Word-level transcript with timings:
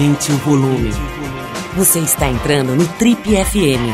Aumente 0.00 0.32
o 0.32 0.36
volume. 0.38 0.90
Você 1.76 1.98
está 1.98 2.26
entrando 2.26 2.74
no 2.74 2.88
Trip 2.88 3.20
FM. 3.22 3.84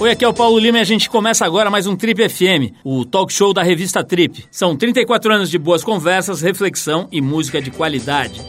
Oi, 0.00 0.10
aqui 0.10 0.24
é 0.24 0.28
o 0.28 0.32
Paulo 0.32 0.58
Lima 0.58 0.78
e 0.78 0.80
a 0.80 0.84
gente 0.84 1.10
começa 1.10 1.44
agora 1.44 1.68
mais 1.68 1.86
um 1.86 1.94
Trip 1.94 2.26
FM, 2.26 2.72
o 2.82 3.04
talk 3.04 3.30
show 3.30 3.52
da 3.52 3.62
revista 3.62 4.02
Trip. 4.02 4.46
São 4.50 4.74
34 4.74 5.30
anos 5.30 5.50
de 5.50 5.58
boas 5.58 5.84
conversas, 5.84 6.40
reflexão 6.40 7.06
e 7.12 7.20
música 7.20 7.60
de 7.60 7.70
qualidade. 7.70 8.40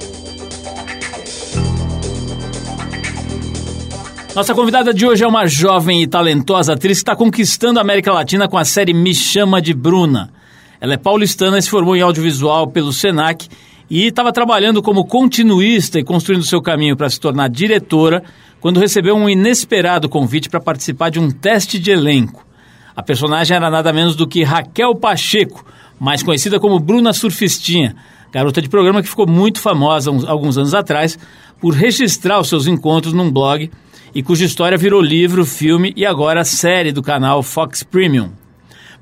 Nossa 4.34 4.56
convidada 4.56 4.94
de 4.94 5.06
hoje 5.06 5.26
é 5.26 5.28
uma 5.28 5.46
jovem 5.46 6.02
e 6.04 6.08
talentosa 6.08 6.72
atriz 6.72 7.00
que 7.00 7.02
está 7.02 7.18
conquistando 7.18 7.80
a 7.80 7.82
América 7.82 8.14
Latina 8.14 8.48
com 8.48 8.58
a 8.58 8.64
série 8.64 8.94
Me 8.94 9.14
Chama 9.14 9.62
de 9.62 9.74
Bruna. 9.74 10.32
Ela 10.82 10.96
é 10.96 10.98
paulistana 10.98 11.62
se 11.62 11.70
formou 11.70 11.96
em 11.96 12.02
audiovisual 12.02 12.66
pelo 12.66 12.92
SENAC 12.92 13.48
e 13.88 14.08
estava 14.08 14.34
trabalhando 14.34 14.82
como 14.82 15.06
continuista 15.06 16.00
e 16.00 16.04
construindo 16.04 16.44
seu 16.44 16.60
caminho 16.60 16.98
para 16.98 17.08
se 17.08 17.20
tornar 17.20 17.50
diretora 17.50 18.24
quando 18.60 18.80
recebeu 18.80 19.16
um 19.16 19.30
inesperado 19.30 20.10
convite 20.10 20.50
para 20.50 20.60
participar 20.60 21.12
de 21.12 21.20
um 21.20 21.30
teste 21.30 21.78
de 21.78 21.92
elenco. 21.92 22.44
A 22.96 23.04
personagem 23.04 23.56
era 23.56 23.70
nada 23.70 23.94
menos 23.94 24.16
do 24.16 24.28
que 24.28 24.44
Raquel 24.44 24.96
Pacheco, 24.96 25.64
mais 26.00 26.24
conhecida 26.24 26.60
como 26.60 26.80
Bruna 26.80 27.14
Surfistinha, 27.14 27.96
garota 28.32 28.60
de 28.60 28.68
programa 28.68 29.04
que 29.04 29.10
ficou 29.10 29.28
muito 29.28 29.62
famosa 29.62 30.10
uns, 30.10 30.26
alguns 30.26 30.58
anos 30.58 30.74
atrás 30.74 31.18
por 31.60 31.76
registrar 31.76 32.40
os 32.40 32.50
seus 32.50 32.66
encontros 32.66 33.14
num 33.14 33.32
blog 33.32 33.70
e 34.16 34.24
cuja 34.24 34.46
história 34.46 34.80
virou 34.80 35.00
livro, 35.00 35.46
filme 35.46 35.94
e 35.96 36.08
agora 36.08 36.44
série 36.44 36.92
do 36.92 37.04
canal 37.04 37.44
Fox 37.44 37.84
Premium. 37.84 38.41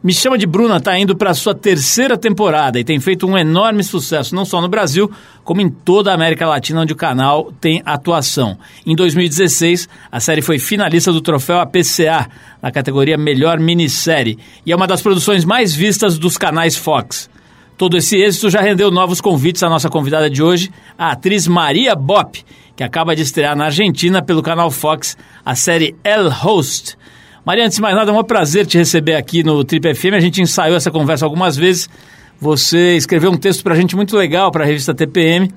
Me 0.01 0.13
Chama 0.13 0.37
de 0.37 0.47
Bruna 0.47 0.77
está 0.77 0.97
indo 0.97 1.13
para 1.13 1.33
sua 1.33 1.53
terceira 1.53 2.17
temporada 2.17 2.79
e 2.79 2.85
tem 2.85 3.01
feito 3.01 3.27
um 3.27 3.37
enorme 3.37 3.83
sucesso, 3.83 4.33
não 4.33 4.45
só 4.45 4.61
no 4.61 4.69
Brasil, 4.69 5.11
como 5.43 5.59
em 5.59 5.69
toda 5.69 6.09
a 6.09 6.13
América 6.13 6.47
Latina, 6.47 6.79
onde 6.79 6.93
o 6.93 6.95
canal 6.95 7.51
tem 7.59 7.81
atuação. 7.85 8.57
Em 8.85 8.95
2016, 8.95 9.89
a 10.09 10.21
série 10.21 10.41
foi 10.41 10.57
finalista 10.57 11.11
do 11.11 11.19
troféu 11.19 11.59
APCA, 11.59 12.29
na 12.61 12.71
categoria 12.71 13.17
Melhor 13.17 13.59
Minissérie, 13.59 14.39
e 14.65 14.71
é 14.71 14.75
uma 14.75 14.87
das 14.87 15.01
produções 15.01 15.43
mais 15.43 15.75
vistas 15.75 16.17
dos 16.17 16.37
canais 16.37 16.77
Fox. 16.77 17.29
Todo 17.77 17.97
esse 17.97 18.15
êxito 18.15 18.49
já 18.49 18.61
rendeu 18.61 18.89
novos 18.89 19.19
convites 19.19 19.63
à 19.63 19.69
nossa 19.69 19.89
convidada 19.89 20.29
de 20.29 20.41
hoje, 20.41 20.71
a 20.97 21.11
atriz 21.11 21.45
Maria 21.45 21.93
Bop, 21.93 22.41
que 22.73 22.83
acaba 22.85 23.13
de 23.13 23.23
estrear 23.23 23.53
na 23.53 23.65
Argentina 23.65 24.21
pelo 24.21 24.41
canal 24.41 24.71
Fox 24.71 25.17
a 25.45 25.55
série 25.55 25.93
El 26.05 26.29
Host. 26.29 26.97
Maria, 27.49 27.65
antes 27.65 27.77
de 27.77 27.81
mais 27.81 27.95
nada, 27.95 28.11
é 28.11 28.13
um 28.13 28.23
prazer 28.23 28.67
te 28.67 28.77
receber 28.77 29.15
aqui 29.15 29.41
no 29.41 29.63
Trip 29.63 29.95
FM. 29.95 30.13
A 30.13 30.19
gente 30.19 30.39
ensaiou 30.39 30.77
essa 30.77 30.91
conversa 30.91 31.25
algumas 31.25 31.57
vezes. 31.57 31.89
Você 32.39 32.95
escreveu 32.95 33.31
um 33.31 33.37
texto 33.37 33.63
para 33.63 33.73
a 33.73 33.75
gente 33.75 33.95
muito 33.95 34.15
legal 34.15 34.51
para 34.51 34.63
a 34.63 34.67
revista 34.67 34.93
TPM. 34.93 35.51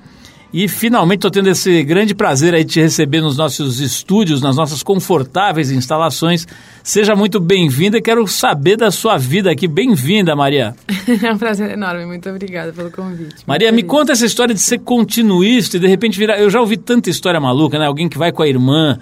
E 0.51 0.67
finalmente 0.67 1.17
estou 1.17 1.29
tendo 1.29 1.49
esse 1.51 1.83
grande 1.83 2.15
prazer 2.15 2.55
aí 2.55 2.63
de 2.63 2.71
te 2.71 2.81
receber 2.81 3.21
nos 3.21 3.37
nossos 3.37 3.79
estúdios, 3.79 4.41
nas 4.41 4.55
nossas 4.55 4.81
confortáveis 4.81 5.69
instalações. 5.69 6.47
Seja 6.81 7.15
muito 7.15 7.39
bem-vinda 7.39 7.99
e 7.99 8.01
quero 8.01 8.25
saber 8.25 8.75
da 8.75 8.89
sua 8.89 9.15
vida 9.15 9.51
aqui. 9.51 9.67
Bem-vinda, 9.67 10.35
Maria. 10.35 10.73
É 11.23 11.31
um 11.31 11.37
prazer 11.37 11.69
enorme, 11.69 12.07
muito 12.07 12.27
obrigada 12.27 12.73
pelo 12.73 12.89
convite. 12.89 13.35
Maria, 13.45 13.71
me 13.71 13.83
conta 13.83 14.13
essa 14.13 14.25
história 14.25 14.55
de 14.55 14.61
ser 14.61 14.79
continuista 14.79 15.77
e 15.77 15.79
de 15.79 15.87
repente 15.87 16.17
virar. 16.17 16.39
Eu 16.39 16.49
já 16.49 16.59
ouvi 16.59 16.75
tanta 16.75 17.11
história 17.11 17.39
maluca, 17.39 17.77
né? 17.77 17.85
Alguém 17.85 18.09
que 18.09 18.17
vai 18.17 18.31
com 18.31 18.41
a 18.41 18.47
irmã 18.47 18.97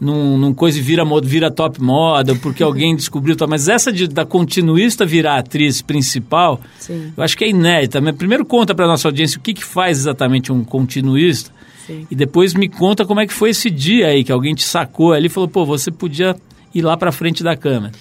num, 0.00 0.36
num 0.36 0.52
coisa 0.52 0.78
e 0.78 0.82
vira, 0.82 1.04
vira 1.22 1.50
top 1.50 1.80
moda, 1.80 2.34
porque 2.36 2.62
alguém 2.64 2.94
descobriu. 2.94 3.36
Mas 3.48 3.68
essa 3.68 3.92
de, 3.92 4.06
da 4.06 4.24
continuista 4.24 5.04
virar 5.04 5.38
atriz 5.38 5.82
principal, 5.82 6.60
Sim. 6.78 7.12
eu 7.16 7.22
acho 7.22 7.36
que 7.36 7.44
é 7.44 7.50
inédita. 7.50 8.00
Primeiro 8.12 8.44
conta 8.44 8.74
para 8.74 8.86
nossa 8.86 9.08
audiência 9.08 9.38
o 9.38 9.42
que, 9.42 9.54
que 9.54 9.64
faz 9.64 9.98
exatamente 9.98 10.52
um 10.52 10.64
continuista. 10.64 11.50
Sim. 11.86 12.06
E 12.10 12.14
depois 12.14 12.52
me 12.54 12.68
conta 12.68 13.04
como 13.04 13.20
é 13.20 13.26
que 13.26 13.32
foi 13.32 13.50
esse 13.50 13.70
dia 13.70 14.08
aí, 14.08 14.24
que 14.24 14.32
alguém 14.32 14.54
te 14.54 14.64
sacou 14.64 15.12
ali 15.12 15.26
e 15.26 15.30
falou, 15.30 15.48
pô, 15.48 15.64
você 15.64 15.90
podia 15.90 16.36
ir 16.74 16.82
lá 16.82 16.96
para 16.96 17.12
frente 17.12 17.42
da 17.42 17.56
câmera. 17.56 17.92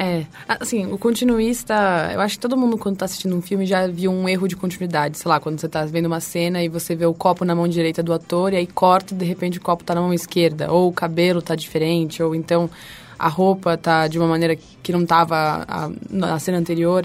É, 0.00 0.26
assim, 0.48 0.86
o 0.92 0.96
continuista, 0.96 1.74
eu 2.14 2.20
acho 2.20 2.36
que 2.36 2.40
todo 2.40 2.56
mundo 2.56 2.78
quando 2.78 2.94
está 2.94 3.04
assistindo 3.04 3.34
um 3.34 3.42
filme 3.42 3.66
já 3.66 3.84
viu 3.88 4.12
um 4.12 4.28
erro 4.28 4.46
de 4.46 4.54
continuidade, 4.54 5.18
sei 5.18 5.28
lá, 5.28 5.40
quando 5.40 5.58
você 5.58 5.66
está 5.66 5.84
vendo 5.84 6.06
uma 6.06 6.20
cena 6.20 6.62
e 6.62 6.68
você 6.68 6.94
vê 6.94 7.04
o 7.04 7.12
copo 7.12 7.44
na 7.44 7.52
mão 7.52 7.66
direita 7.66 8.00
do 8.00 8.12
ator 8.12 8.52
e 8.52 8.56
aí 8.56 8.66
corta 8.68 9.12
e 9.12 9.16
de 9.16 9.24
repente 9.24 9.58
o 9.58 9.60
copo 9.60 9.82
está 9.82 9.96
na 9.96 10.00
mão 10.00 10.14
esquerda, 10.14 10.70
ou 10.70 10.88
o 10.88 10.92
cabelo 10.92 11.40
está 11.40 11.56
diferente, 11.56 12.22
ou 12.22 12.32
então 12.32 12.70
a 13.18 13.26
roupa 13.26 13.74
está 13.74 14.06
de 14.06 14.20
uma 14.20 14.28
maneira 14.28 14.56
que 14.84 14.92
não 14.92 15.02
estava 15.02 15.66
na 16.08 16.38
cena 16.38 16.58
anterior. 16.58 17.04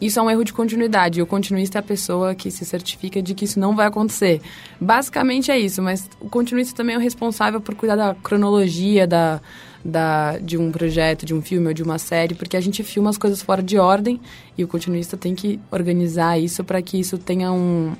Isso 0.00 0.18
é 0.18 0.22
um 0.22 0.30
erro 0.30 0.42
de 0.42 0.54
continuidade. 0.54 1.20
E 1.20 1.22
o 1.22 1.26
continuista 1.26 1.76
é 1.76 1.80
a 1.80 1.82
pessoa 1.82 2.34
que 2.34 2.50
se 2.50 2.64
certifica 2.64 3.20
de 3.20 3.34
que 3.34 3.44
isso 3.44 3.60
não 3.60 3.76
vai 3.76 3.86
acontecer. 3.86 4.40
Basicamente 4.80 5.50
é 5.50 5.58
isso, 5.58 5.82
mas 5.82 6.08
o 6.18 6.30
continuista 6.30 6.74
também 6.74 6.94
é 6.94 6.98
o 6.98 7.02
responsável 7.02 7.60
por 7.60 7.74
cuidar 7.74 7.96
da 7.96 8.14
cronologia, 8.14 9.06
da, 9.06 9.42
da, 9.84 10.38
de 10.38 10.58
um 10.58 10.70
projeto, 10.70 11.24
de 11.24 11.34
um 11.34 11.40
filme 11.40 11.68
ou 11.68 11.74
de 11.74 11.82
uma 11.82 11.98
série, 11.98 12.34
porque 12.34 12.56
a 12.56 12.60
gente 12.60 12.82
filma 12.82 13.10
as 13.10 13.18
coisas 13.18 13.42
fora 13.42 13.62
de 13.62 13.78
ordem 13.78 14.20
e 14.56 14.64
o 14.64 14.68
continuista 14.68 15.16
tem 15.16 15.34
que 15.34 15.58
organizar 15.70 16.38
isso 16.38 16.62
para 16.62 16.82
que 16.82 16.98
isso 16.98 17.16
tenha 17.16 17.50
um, 17.50 17.92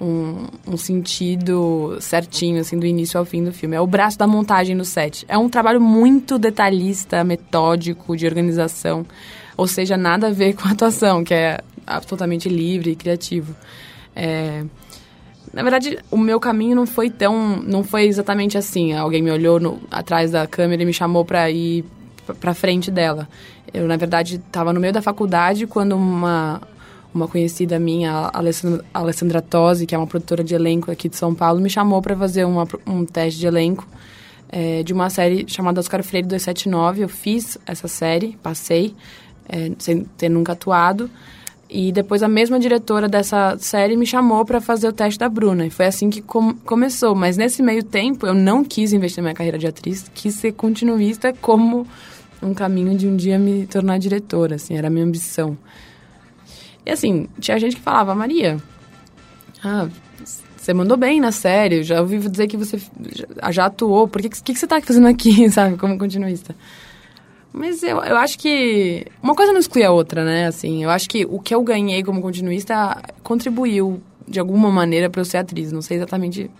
um, 0.00 0.46
um, 0.66 0.76
sentido 0.76 1.98
certinho, 2.00 2.60
assim, 2.60 2.78
do 2.78 2.86
início 2.86 3.18
ao 3.18 3.24
fim 3.24 3.44
do 3.44 3.52
filme. 3.52 3.76
É 3.76 3.80
o 3.80 3.86
braço 3.86 4.18
da 4.18 4.26
montagem 4.26 4.74
no 4.74 4.84
set. 4.84 5.24
É 5.28 5.36
um 5.36 5.48
trabalho 5.48 5.80
muito 5.80 6.38
detalhista, 6.38 7.22
metódico, 7.24 8.16
de 8.16 8.26
organização. 8.26 9.04
Ou 9.56 9.66
seja, 9.66 9.96
nada 9.96 10.28
a 10.28 10.30
ver 10.30 10.54
com 10.56 10.68
a 10.68 10.72
atuação, 10.72 11.22
que 11.22 11.34
é 11.34 11.58
absolutamente 11.86 12.48
livre 12.48 12.92
e 12.92 12.96
criativo. 12.96 13.54
É, 14.14 14.64
na 15.52 15.62
verdade, 15.62 15.98
o 16.10 16.16
meu 16.16 16.38
caminho 16.38 16.76
não 16.76 16.86
foi 16.86 17.10
tão. 17.10 17.56
Não 17.56 17.82
foi 17.82 18.04
exatamente 18.04 18.58
assim. 18.58 18.92
Alguém 18.92 19.22
me 19.22 19.30
olhou 19.30 19.58
no, 19.58 19.80
atrás 19.90 20.30
da 20.30 20.46
câmera 20.46 20.82
e 20.82 20.86
me 20.86 20.92
chamou 20.92 21.24
para 21.24 21.50
ir 21.50 21.84
para 22.40 22.54
frente 22.54 22.90
dela. 22.90 23.28
Eu, 23.72 23.86
na 23.86 23.96
verdade, 23.96 24.36
estava 24.36 24.72
no 24.72 24.80
meio 24.80 24.92
da 24.92 25.02
faculdade 25.02 25.66
quando 25.66 25.94
uma, 25.94 26.60
uma 27.14 27.28
conhecida 27.28 27.78
minha, 27.78 28.12
a 28.12 28.38
Alessandra, 28.38 28.84
Alessandra 28.92 29.42
Tosi, 29.42 29.86
que 29.86 29.94
é 29.94 29.98
uma 29.98 30.06
produtora 30.06 30.42
de 30.42 30.54
elenco 30.54 30.90
aqui 30.90 31.08
de 31.08 31.16
São 31.16 31.34
Paulo, 31.34 31.60
me 31.60 31.70
chamou 31.70 32.00
para 32.00 32.16
fazer 32.16 32.44
uma, 32.44 32.66
um 32.86 33.04
teste 33.04 33.40
de 33.40 33.46
elenco 33.46 33.86
é, 34.48 34.82
de 34.82 34.92
uma 34.92 35.10
série 35.10 35.44
chamada 35.46 35.80
Oscar 35.80 36.02
Freire 36.02 36.26
279. 36.26 37.02
Eu 37.02 37.08
fiz 37.08 37.58
essa 37.66 37.88
série, 37.88 38.38
passei, 38.42 38.94
é, 39.48 39.70
sem 39.78 40.04
ter 40.16 40.28
nunca 40.28 40.52
atuado. 40.52 41.10
E 41.70 41.92
depois 41.92 42.22
a 42.22 42.28
mesma 42.28 42.58
diretora 42.58 43.08
dessa 43.08 43.56
série 43.58 43.94
me 43.94 44.06
chamou 44.06 44.44
para 44.44 44.60
fazer 44.60 44.88
o 44.88 44.92
teste 44.92 45.18
da 45.18 45.28
Bruna. 45.28 45.66
E 45.66 45.70
foi 45.70 45.86
assim 45.86 46.08
que 46.08 46.22
com 46.22 46.54
começou. 46.54 47.14
Mas 47.14 47.36
nesse 47.36 47.62
meio 47.62 47.82
tempo 47.82 48.26
eu 48.26 48.32
não 48.32 48.64
quis 48.64 48.92
investir 48.92 49.22
na 49.22 49.28
minha 49.28 49.34
carreira 49.34 49.58
de 49.58 49.66
atriz, 49.66 50.10
quis 50.14 50.34
ser 50.34 50.52
continuista 50.52 51.34
como 51.42 51.86
um 52.42 52.54
caminho 52.54 52.96
de 52.96 53.06
um 53.06 53.16
dia 53.16 53.38
me 53.38 53.66
tornar 53.66 53.98
diretora, 53.98 54.54
assim, 54.54 54.76
era 54.76 54.86
a 54.86 54.90
minha 54.90 55.04
ambição. 55.04 55.58
E 56.86 56.90
assim, 56.90 57.28
tinha 57.38 57.58
gente 57.58 57.76
que 57.76 57.82
falava, 57.82 58.14
Maria, 58.14 58.56
ah, 59.62 59.88
você 60.56 60.72
mandou 60.72 60.96
bem 60.96 61.20
na 61.20 61.32
série, 61.32 61.82
já 61.82 62.00
ouvi 62.00 62.18
dizer 62.18 62.46
que 62.46 62.56
você 62.56 62.80
já, 63.50 63.66
atuou, 63.66 64.06
por 64.08 64.22
que, 64.22 64.28
que, 64.28 64.42
que 64.42 64.54
você 64.54 64.64
está 64.66 64.80
fazendo 64.80 65.08
aqui, 65.08 65.48
sabe, 65.50 65.76
como 65.76 65.98
continuista? 65.98 66.54
Mas 67.52 67.82
eu, 67.82 68.02
eu 68.02 68.16
acho 68.16 68.38
que 68.38 69.06
uma 69.22 69.34
coisa 69.34 69.52
não 69.52 69.60
exclui 69.60 69.84
a 69.84 69.90
outra, 69.90 70.24
né? 70.24 70.46
Assim, 70.46 70.84
eu 70.84 70.90
acho 70.90 71.08
que 71.08 71.24
o 71.24 71.40
que 71.40 71.54
eu 71.54 71.62
ganhei 71.62 72.02
como 72.02 72.20
continuista 72.20 73.00
contribuiu 73.22 74.00
de 74.26 74.38
alguma 74.38 74.70
maneira 74.70 75.08
para 75.08 75.20
eu 75.20 75.24
ser 75.24 75.38
atriz. 75.38 75.72
Não 75.72 75.82
sei 75.82 75.96
exatamente 75.96 76.50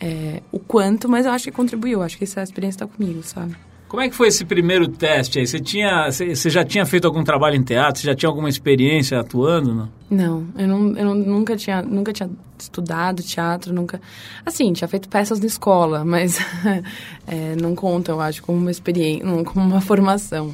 é, 0.00 0.42
o 0.50 0.58
quanto, 0.58 1.08
mas 1.08 1.26
eu 1.26 1.32
acho 1.32 1.44
que 1.44 1.52
contribuiu. 1.52 2.02
Acho 2.02 2.16
que 2.16 2.24
essa 2.24 2.42
experiência 2.42 2.84
está 2.84 2.86
comigo, 2.86 3.22
sabe? 3.22 3.54
Como 3.94 4.02
é 4.02 4.08
que 4.08 4.16
foi 4.16 4.26
esse 4.26 4.44
primeiro 4.44 4.88
teste 4.88 5.38
aí? 5.38 5.46
Você, 5.46 5.60
tinha, 5.60 6.10
você 6.10 6.50
já 6.50 6.64
tinha 6.64 6.84
feito 6.84 7.06
algum 7.06 7.22
trabalho 7.22 7.54
em 7.54 7.62
teatro? 7.62 8.00
Você 8.00 8.08
já 8.08 8.12
tinha 8.16 8.28
alguma 8.28 8.48
experiência 8.48 9.20
atuando? 9.20 9.72
Não, 9.72 9.88
não 10.10 10.50
eu, 10.58 10.66
não, 10.66 10.96
eu 10.96 11.04
não, 11.04 11.14
nunca, 11.14 11.56
tinha, 11.56 11.80
nunca 11.80 12.12
tinha 12.12 12.28
estudado 12.58 13.22
teatro, 13.22 13.72
nunca... 13.72 14.00
Assim, 14.44 14.72
tinha 14.72 14.88
feito 14.88 15.08
peças 15.08 15.38
na 15.38 15.46
escola, 15.46 16.04
mas 16.04 16.40
é, 17.24 17.54
não 17.54 17.76
conta, 17.76 18.10
eu 18.10 18.20
acho, 18.20 18.42
como 18.42 18.58
uma 18.58 18.70
experiência, 18.72 19.24
como 19.44 19.64
uma 19.64 19.80
formação. 19.80 20.52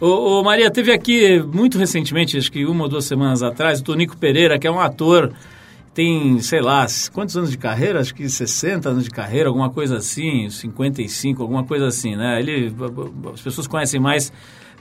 Ô, 0.00 0.38
ô, 0.38 0.42
Maria, 0.42 0.70
teve 0.70 0.90
aqui 0.90 1.40
muito 1.40 1.76
recentemente, 1.76 2.38
acho 2.38 2.50
que 2.50 2.64
uma 2.64 2.84
ou 2.84 2.88
duas 2.88 3.04
semanas 3.04 3.42
atrás, 3.42 3.80
o 3.80 3.84
Tonico 3.84 4.16
Pereira, 4.16 4.58
que 4.58 4.66
é 4.66 4.70
um 4.70 4.80
ator 4.80 5.34
tem, 5.94 6.40
sei 6.40 6.60
lá, 6.60 6.86
quantos 7.12 7.36
anos 7.36 7.50
de 7.50 7.58
carreira? 7.58 8.00
Acho 8.00 8.14
que 8.14 8.28
60 8.28 8.88
anos 8.88 9.04
de 9.04 9.10
carreira, 9.10 9.48
alguma 9.48 9.70
coisa 9.70 9.96
assim, 9.96 10.48
55, 10.48 11.42
alguma 11.42 11.64
coisa 11.64 11.86
assim, 11.86 12.14
né? 12.14 12.38
Ele, 12.38 12.72
as 13.32 13.40
pessoas 13.40 13.66
conhecem 13.66 13.98
mais 14.00 14.32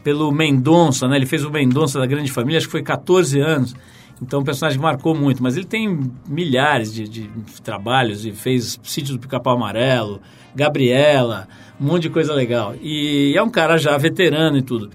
pelo 0.03 0.31
Mendonça, 0.31 1.07
né? 1.07 1.15
Ele 1.15 1.25
fez 1.25 1.43
o 1.43 1.51
Mendonça 1.51 1.99
da 1.99 2.05
Grande 2.05 2.31
Família, 2.31 2.57
acho 2.57 2.67
que 2.67 2.71
foi 2.71 2.83
14 2.83 3.39
anos. 3.39 3.75
Então 4.21 4.39
o 4.39 4.43
personagem 4.43 4.79
marcou 4.79 5.13
muito, 5.13 5.43
mas 5.43 5.55
ele 5.55 5.65
tem 5.65 6.11
milhares 6.27 6.93
de, 6.93 7.07
de 7.07 7.29
trabalhos 7.63 8.25
e 8.25 8.31
fez 8.31 8.79
Sítio 8.83 9.13
do 9.13 9.19
Pica-Pau 9.19 9.55
Amarelo, 9.55 10.21
Gabriela, 10.55 11.47
um 11.79 11.85
monte 11.85 12.03
de 12.03 12.09
coisa 12.09 12.33
legal. 12.33 12.73
E 12.81 13.33
é 13.35 13.43
um 13.43 13.49
cara 13.49 13.77
já 13.77 13.95
veterano 13.97 14.57
e 14.57 14.61
tudo. 14.61 14.89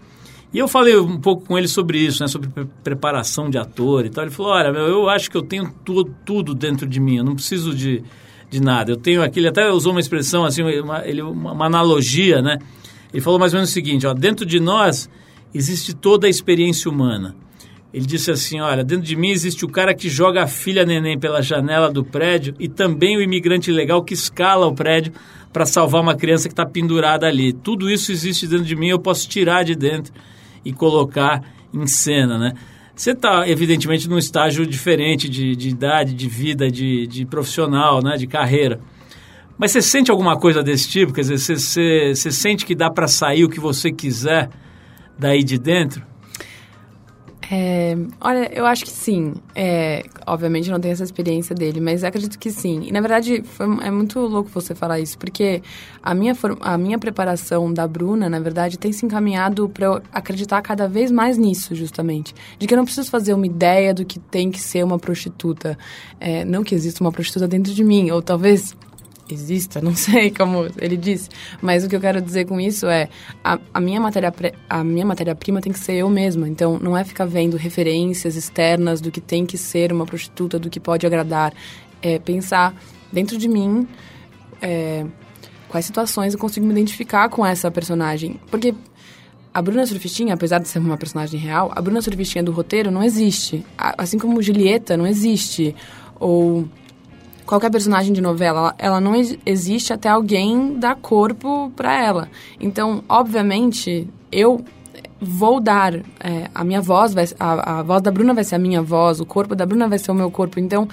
E 0.53 0.59
eu 0.59 0.69
falei 0.69 0.99
um 0.99 1.19
pouco 1.19 1.47
com 1.47 1.57
ele 1.57 1.67
sobre 1.67 1.99
isso, 1.99 2.23
né, 2.23 2.29
sobre 2.29 2.49
pre 2.49 2.67
preparação 2.85 3.49
de 3.49 3.57
ator 3.57 4.05
e 4.05 4.11
tal. 4.11 4.25
Ele 4.25 4.31
falou, 4.31 4.53
olha, 4.53 4.71
meu, 4.71 4.83
eu 4.83 5.09
acho 5.09 5.31
que 5.31 5.37
eu 5.37 5.43
tenho 5.43 5.73
tudo, 5.83 6.15
tudo 6.27 6.55
dentro 6.55 6.87
de 6.87 7.01
mim, 7.01 7.17
eu 7.17 7.25
não 7.25 7.35
preciso 7.35 7.75
de, 7.75 8.03
de 8.51 8.61
nada. 8.61 8.93
Eu 8.93 8.97
tenho 8.97 9.23
aquele, 9.23 9.49
até 9.49 9.71
usou 9.71 9.93
uma 9.93 10.01
expressão 10.01 10.45
assim, 10.45 10.63
uma, 10.81 11.07
ele, 11.07 11.23
uma, 11.23 11.65
analogia, 11.65 12.43
né? 12.43 12.59
Ele 13.13 13.23
falou 13.23 13.39
mais 13.39 13.55
ou 13.55 13.59
menos 13.59 13.71
o 13.71 13.73
seguinte, 13.73 14.07
ó, 14.07 14.13
dentro 14.13 14.45
de 14.45 14.61
nós 14.61 15.09
existe 15.55 15.95
toda 15.95 16.27
a 16.27 16.31
experiência 16.31 16.91
humana. 16.91 17.35
Ele 17.93 18.07
disse 18.07 18.31
assim: 18.31 18.59
Olha, 18.59 18.83
dentro 18.83 19.05
de 19.05 19.15
mim 19.15 19.31
existe 19.31 19.67
o 19.67 19.69
cara 19.69 19.93
que 19.93 20.09
joga 20.09 20.43
a 20.43 20.47
filha 20.47 20.85
neném 20.85 21.19
pela 21.19 21.43
janela 21.43 21.91
do 21.91 22.03
prédio 22.03 22.55
e 22.59 22.67
também 22.67 23.19
o 23.19 23.23
imigrante 23.23 23.71
ilegal 23.71 24.03
que 24.03 24.15
escala 24.15 24.67
o 24.67 24.75
prédio 24.75 25.13
para 25.53 25.67
salvar 25.67 26.01
uma 26.01 26.15
criança 26.15 26.49
que 26.49 26.55
está 26.55 26.65
pendurada 26.65 27.27
ali. 27.27 27.53
Tudo 27.53 27.91
isso 27.91 28.11
existe 28.11 28.47
dentro 28.47 28.65
de 28.65 28.75
mim, 28.75 28.89
eu 28.89 28.99
posso 28.99 29.29
tirar 29.29 29.63
de 29.63 29.75
dentro 29.75 30.13
e 30.65 30.73
colocar 30.73 31.43
em 31.73 31.87
cena, 31.87 32.39
né? 32.39 32.53
Você 32.95 33.13
está, 33.13 33.49
evidentemente, 33.49 34.09
num 34.09 34.19
estágio 34.19 34.67
diferente 34.67 35.29
de, 35.29 35.57
de 35.57 35.71
idade, 35.71 36.15
de 36.15 36.29
vida, 36.29 36.71
de, 36.71 37.07
de, 37.07 37.25
profissional, 37.25 38.03
né? 38.03 38.17
de 38.17 38.27
carreira. 38.27 38.81
Mas 39.59 39.73
você 39.73 39.81
sente 39.81 40.11
alguma 40.11 40.39
coisa 40.39 40.63
desse 40.63 40.89
tipo? 40.89 41.13
Quer 41.13 41.23
dizer, 41.23 41.39
você, 41.39 41.57
você, 41.57 42.15
você 42.15 42.31
sente 42.31 42.67
que 42.67 42.75
dá 42.75 42.91
para 42.91 43.09
sair 43.09 43.45
o 43.45 43.49
que 43.49 43.59
você 43.59 43.91
quiser 43.91 44.51
daí 45.19 45.43
de 45.43 45.59
dentro? 45.59 46.12
É, 47.51 47.97
olha, 48.21 48.51
eu 48.53 48.65
acho 48.65 48.85
que 48.85 48.91
sim. 48.91 49.35
É, 49.55 50.05
obviamente 50.27 50.71
não 50.71 50.81
tenho 50.81 50.93
essa 50.93 51.05
experiência 51.05 51.55
dele, 51.55 51.81
mas 51.81 52.05
acredito 52.05 52.39
que 52.39 52.51
sim. 52.51 52.83
E 52.85 52.93
na 52.93 53.01
verdade 53.01 53.43
foi, 53.43 53.67
é 53.85 53.91
muito 53.91 54.21
louco 54.21 54.51
você 54.51 54.75
falar 54.75 55.01
isso, 55.01 55.19
porque 55.19 55.63
a 56.03 56.15
minha, 56.15 56.37
a 56.61 56.79
minha 56.79 56.99
preparação 56.99 57.73
da 57.73 57.87
Bruna, 57.87 58.29
na 58.29 58.41
verdade, 58.41 58.79
tem 58.79 58.93
se 58.93 59.05
encaminhado 59.05 59.69
para 59.69 59.87
eu 59.87 60.03
acreditar 60.13 60.63
cada 60.63 60.89
vez 60.89 61.11
mais 61.11 61.37
nisso, 61.37 61.75
justamente. 61.75 62.35
De 62.59 62.67
que 62.67 62.75
eu 62.75 62.79
não 62.79 62.85
preciso 62.85 63.11
fazer 63.11 63.35
uma 63.35 63.47
ideia 63.47 63.93
do 63.93 64.05
que 64.05 64.19
tem 64.19 64.51
que 64.51 64.61
ser 64.61 64.85
uma 64.85 64.99
prostituta. 64.99 65.77
É, 66.21 66.45
não 66.45 66.63
que 66.63 66.75
exista 66.75 67.03
uma 67.03 67.13
prostituta 67.13 67.49
dentro 67.49 67.73
de 67.73 67.85
mim, 67.85 68.11
ou 68.11 68.23
talvez 68.23 68.75
exista, 69.33 69.81
não 69.81 69.95
sei 69.95 70.31
como 70.31 70.67
ele 70.79 70.97
disse, 70.97 71.29
mas 71.61 71.85
o 71.85 71.89
que 71.89 71.97
eu 71.97 72.01
quero 72.01 72.21
dizer 72.21 72.47
com 72.47 72.61
isso 72.61 72.87
é 72.87 73.09
a, 73.43 73.59
a 73.73 73.81
minha 73.81 74.01
matéria 74.01 74.33
a 74.69 74.85
minha 74.85 75.07
matéria 75.07 75.35
prima 75.35 75.61
tem 75.61 75.73
que 75.73 75.79
ser 75.79 75.95
eu 75.95 76.09
mesma. 76.09 76.49
Então 76.49 76.79
não 76.79 76.97
é 76.97 77.05
ficar 77.05 77.25
vendo 77.25 77.57
referências 77.57 78.37
externas 78.37 79.01
do 79.01 79.11
que 79.11 79.21
tem 79.21 79.47
que 79.47 79.59
ser 79.59 79.93
uma 79.93 80.07
prostituta, 80.07 80.59
do 80.59 80.71
que 80.71 80.81
pode 80.81 81.07
agradar, 81.07 81.53
é 82.01 82.19
pensar 82.19 82.75
dentro 83.13 83.37
de 83.37 83.49
mim 83.49 83.87
é, 84.61 85.05
quais 85.69 85.85
situações 85.85 86.35
eu 86.35 86.39
consigo 86.39 86.67
me 86.67 86.73
identificar 86.73 87.29
com 87.29 87.45
essa 87.45 87.71
personagem, 87.71 88.39
porque 88.51 88.75
a 89.55 89.61
Bruna 89.61 89.85
Surfistinha, 89.85 90.33
apesar 90.33 90.61
de 90.61 90.69
ser 90.69 90.79
uma 90.79 90.97
personagem 90.97 91.39
real, 91.39 91.71
a 91.75 91.83
Bruna 91.83 92.01
Surfistinha 92.01 92.43
do 92.43 92.53
roteiro 92.53 92.91
não 92.91 93.03
existe. 93.03 93.65
Assim 93.77 94.19
como 94.19 94.41
Julieta 94.41 94.97
não 94.97 95.07
existe. 95.07 95.77
Ou 96.19 96.67
qualquer 97.53 97.71
personagem 97.71 98.15
de 98.15 98.23
novela, 98.23 98.75
ela, 98.79 98.99
não 98.99 99.13
existe 99.45 99.93
até 99.93 100.09
alguém 100.09 100.79
dar 100.79 100.97
corpo 100.97 101.71
para 101.77 102.03
ela. 102.03 102.31
Então, 102.59 103.05
obviamente, 103.07 104.09
eu 104.33 104.65
vou 105.21 105.61
dar 105.61 105.97
é, 105.97 106.49
a 106.55 106.65
minha 106.65 106.81
voz, 106.81 107.13
vai, 107.13 107.27
a, 107.39 107.81
a 107.81 107.83
voz 107.83 108.01
da 108.01 108.11
Bruna 108.11 108.33
vai 108.33 108.43
ser 108.43 108.55
a 108.55 108.59
minha 108.59 108.81
voz, 108.81 109.21
o 109.21 109.27
corpo 109.27 109.55
da 109.55 109.67
Bruna 109.67 109.87
vai 109.87 109.99
ser 109.99 110.11
o 110.11 110.15
meu 110.15 110.31
corpo. 110.31 110.59
Então, 110.59 110.89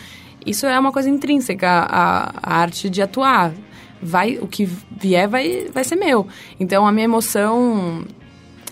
isso 0.45 0.65
é 0.65 0.77
uma 0.77 0.91
coisa 0.91 1.09
intrínseca, 1.09 1.65
a, 1.65 2.33
a 2.43 2.55
arte 2.57 2.89
de 2.89 3.01
atuar. 3.01 3.53
Vai, 4.01 4.37
o 4.41 4.45
que 4.45 4.65
vier 4.91 5.29
vai, 5.29 5.69
vai 5.73 5.85
ser 5.85 5.95
meu. 5.95 6.27
Então, 6.59 6.85
a 6.85 6.91
minha 6.91 7.05
emoção 7.05 8.03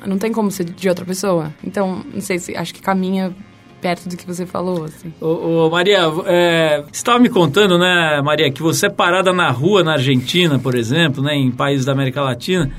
não 0.06 0.18
tem 0.18 0.34
como 0.34 0.52
ser 0.52 0.66
de 0.66 0.90
outra 0.90 1.06
pessoa. 1.06 1.54
Então, 1.64 2.04
não 2.14 2.20
sei 2.20 2.38
se 2.38 2.54
acho 2.54 2.74
que 2.74 2.82
caminha 2.82 3.34
perto 3.82 4.10
do 4.10 4.18
que 4.18 4.26
você 4.26 4.46
falou, 4.46 4.84
assim. 4.86 5.14
Ô, 5.22 5.66
ô 5.66 5.70
Maria, 5.70 6.00
é, 6.26 6.82
você 6.82 6.92
estava 6.92 7.20
me 7.20 7.30
contando, 7.30 7.78
né, 7.78 8.22
Maria, 8.24 8.52
que 8.52 8.62
você 8.62 8.88
é 8.88 8.90
parada 8.90 9.32
na 9.32 9.50
rua 9.50 9.84
na 9.84 9.94
Argentina, 9.94 10.58
por 10.60 10.76
exemplo, 10.76 11.24
né, 11.24 11.36
em 11.36 11.52
países 11.52 11.86
da 11.86 11.92
América 11.92 12.22
Latina, 12.22 12.72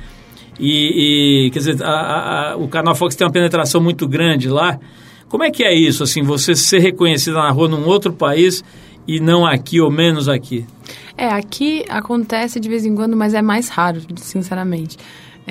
e, 0.59 1.47
e 1.47 1.51
quer 1.51 1.59
dizer, 1.61 1.83
a, 1.83 2.53
a, 2.53 2.57
o 2.57 2.69
canal 2.69 2.95
Fox 2.95 3.15
tem 3.15 3.27
uma 3.27 3.33
penetração 3.33 3.81
muito 3.81 4.09
grande 4.09 4.49
lá. 4.49 4.79
Como 5.29 5.45
é 5.45 5.51
que 5.51 5.63
é 5.63 5.75
isso, 5.75 6.03
assim, 6.03 6.23
você 6.23 6.55
ser 6.55 6.81
reconhecida 6.81 7.37
na 7.37 7.51
rua 7.51 7.69
num 7.69 7.87
outro 7.87 8.13
país 8.13 8.65
e 9.07 9.21
não 9.21 9.47
aqui 9.47 9.81
ou 9.81 9.91
menos 9.91 10.29
aqui? 10.29 10.67
É, 11.17 11.29
aqui 11.29 11.85
acontece 11.89 12.59
de 12.59 12.69
vez 12.69 12.85
em 12.85 12.95
quando, 12.95 13.17
mas 13.17 13.35
é 13.35 13.43
mais 13.43 13.69
raro, 13.69 14.01
sinceramente. 14.17 14.97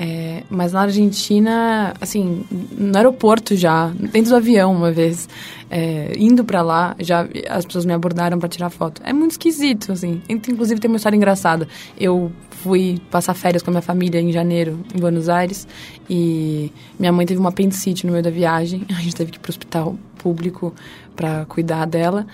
É, 0.00 0.44
mas 0.48 0.72
na 0.72 0.82
Argentina, 0.82 1.92
assim, 2.00 2.44
no 2.70 2.96
aeroporto 2.96 3.56
já, 3.56 3.88
dentro 3.88 4.30
do 4.30 4.36
avião 4.36 4.72
uma 4.72 4.92
vez, 4.92 5.28
é, 5.68 6.12
indo 6.16 6.44
para 6.44 6.62
lá, 6.62 6.94
já 7.00 7.26
as 7.48 7.66
pessoas 7.66 7.84
me 7.84 7.92
abordaram 7.92 8.38
para 8.38 8.48
tirar 8.48 8.70
foto. 8.70 9.02
É 9.04 9.12
muito 9.12 9.32
esquisito, 9.32 9.90
assim. 9.90 10.22
Inclusive 10.28 10.80
tem 10.80 10.88
uma 10.88 10.98
história 10.98 11.16
engraçada. 11.16 11.66
Eu 11.98 12.30
fui 12.48 13.00
passar 13.10 13.34
férias 13.34 13.60
com 13.60 13.70
a 13.70 13.72
minha 13.72 13.82
família 13.82 14.20
em 14.20 14.30
janeiro, 14.30 14.78
em 14.94 15.00
Buenos 15.00 15.28
Aires, 15.28 15.66
e 16.08 16.72
minha 16.96 17.10
mãe 17.10 17.26
teve 17.26 17.40
uma 17.40 17.48
apendicite 17.48 18.06
no 18.06 18.12
meio 18.12 18.22
da 18.22 18.30
viagem. 18.30 18.86
A 18.96 19.00
gente 19.00 19.16
teve 19.16 19.32
que 19.32 19.38
ir 19.38 19.40
pro 19.40 19.50
hospital 19.50 19.96
público 20.16 20.72
para 21.16 21.44
cuidar 21.46 21.86
dela. 21.86 22.24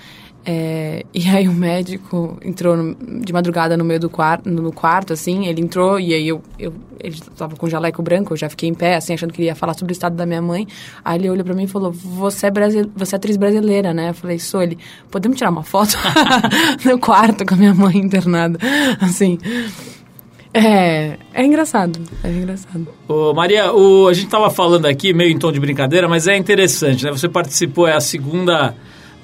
É, 0.46 1.06
e 1.14 1.26
aí 1.26 1.48
o 1.48 1.52
médico 1.52 2.36
entrou 2.42 2.76
no, 2.76 2.94
de 3.22 3.32
madrugada 3.32 3.78
no 3.78 3.84
meio 3.84 3.98
do 3.98 4.10
quarto, 4.10 4.50
no 4.50 4.70
quarto, 4.70 5.14
assim, 5.14 5.46
ele 5.46 5.62
entrou 5.62 5.98
e 5.98 6.12
aí 6.12 6.28
eu, 6.28 6.42
eu 6.58 6.74
ele 7.00 7.14
estava 7.14 7.56
com 7.56 7.66
jaleco 7.66 8.02
branco, 8.02 8.32
eu 8.32 8.36
já 8.36 8.48
fiquei 8.50 8.68
em 8.68 8.74
pé, 8.74 8.96
assim, 8.96 9.14
achando 9.14 9.32
que 9.32 9.40
ele 9.40 9.48
ia 9.48 9.54
falar 9.54 9.74
sobre 9.74 9.92
o 9.92 9.94
estado 9.94 10.16
da 10.16 10.26
minha 10.26 10.42
mãe. 10.42 10.66
Aí 11.04 11.18
ele 11.18 11.30
olhou 11.30 11.44
para 11.44 11.54
mim 11.54 11.64
e 11.64 11.66
falou: 11.66 11.92
"Você 11.92 12.46
é 12.46 12.50
brasile... 12.50 12.90
você 12.94 13.14
é 13.14 13.16
atriz 13.16 13.36
brasileira, 13.36 13.94
né?" 13.94 14.10
Eu 14.10 14.14
falei: 14.14 14.38
"Sou 14.38 14.62
ele. 14.62 14.78
Podemos 15.10 15.36
tirar 15.38 15.50
uma 15.50 15.62
foto 15.62 15.96
no 16.84 16.98
quarto 16.98 17.44
com 17.46 17.54
a 17.54 17.56
minha 17.56 17.74
mãe 17.74 17.96
internada?" 17.96 18.58
Assim. 19.00 19.38
É, 20.52 21.18
é 21.32 21.44
engraçado, 21.44 22.00
é 22.22 22.28
engraçado. 22.30 22.86
Ô, 23.08 23.34
Maria, 23.34 23.72
o, 23.72 24.06
a 24.06 24.12
gente 24.12 24.26
estava 24.26 24.48
falando 24.50 24.86
aqui, 24.86 25.12
meio 25.12 25.30
em 25.30 25.38
tom 25.38 25.50
de 25.50 25.58
brincadeira, 25.58 26.08
mas 26.08 26.28
é 26.28 26.36
interessante, 26.36 27.04
né? 27.04 27.10
Você 27.10 27.28
participou, 27.28 27.88
é 27.88 27.94
a 27.94 28.00
segunda 28.00 28.74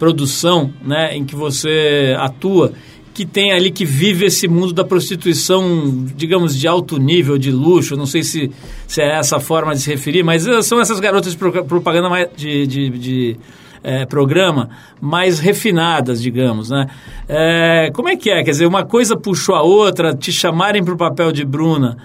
produção 0.00 0.72
né, 0.82 1.14
em 1.14 1.26
que 1.26 1.36
você 1.36 2.16
atua, 2.18 2.72
que 3.12 3.26
tem 3.26 3.52
ali, 3.52 3.70
que 3.70 3.84
vive 3.84 4.24
esse 4.24 4.48
mundo 4.48 4.72
da 4.72 4.82
prostituição, 4.82 6.06
digamos, 6.16 6.58
de 6.58 6.66
alto 6.66 6.96
nível, 6.96 7.36
de 7.36 7.50
luxo, 7.50 7.94
não 7.96 8.06
sei 8.06 8.22
se, 8.22 8.50
se 8.86 9.02
é 9.02 9.18
essa 9.18 9.38
forma 9.38 9.74
de 9.74 9.82
se 9.82 9.90
referir, 9.90 10.22
mas 10.22 10.46
eh, 10.46 10.62
são 10.62 10.80
essas 10.80 10.98
garotas 11.00 11.32
de 11.32 11.38
propaganda 11.38 12.08
de, 12.34 12.66
de, 12.66 12.88
de 12.88 13.36
é, 13.82 14.06
programa 14.06 14.70
mais 15.02 15.38
refinadas, 15.38 16.22
digamos, 16.22 16.70
né? 16.70 16.86
É, 17.28 17.90
como 17.92 18.08
é 18.08 18.16
que 18.16 18.30
é? 18.30 18.42
Quer 18.42 18.52
dizer, 18.52 18.66
uma 18.66 18.86
coisa 18.86 19.18
puxou 19.18 19.54
a 19.54 19.62
outra, 19.62 20.14
te 20.14 20.32
chamarem 20.32 20.82
para 20.82 20.94
o 20.94 20.96
papel 20.96 21.30
de 21.30 21.44
Bruna, 21.44 21.98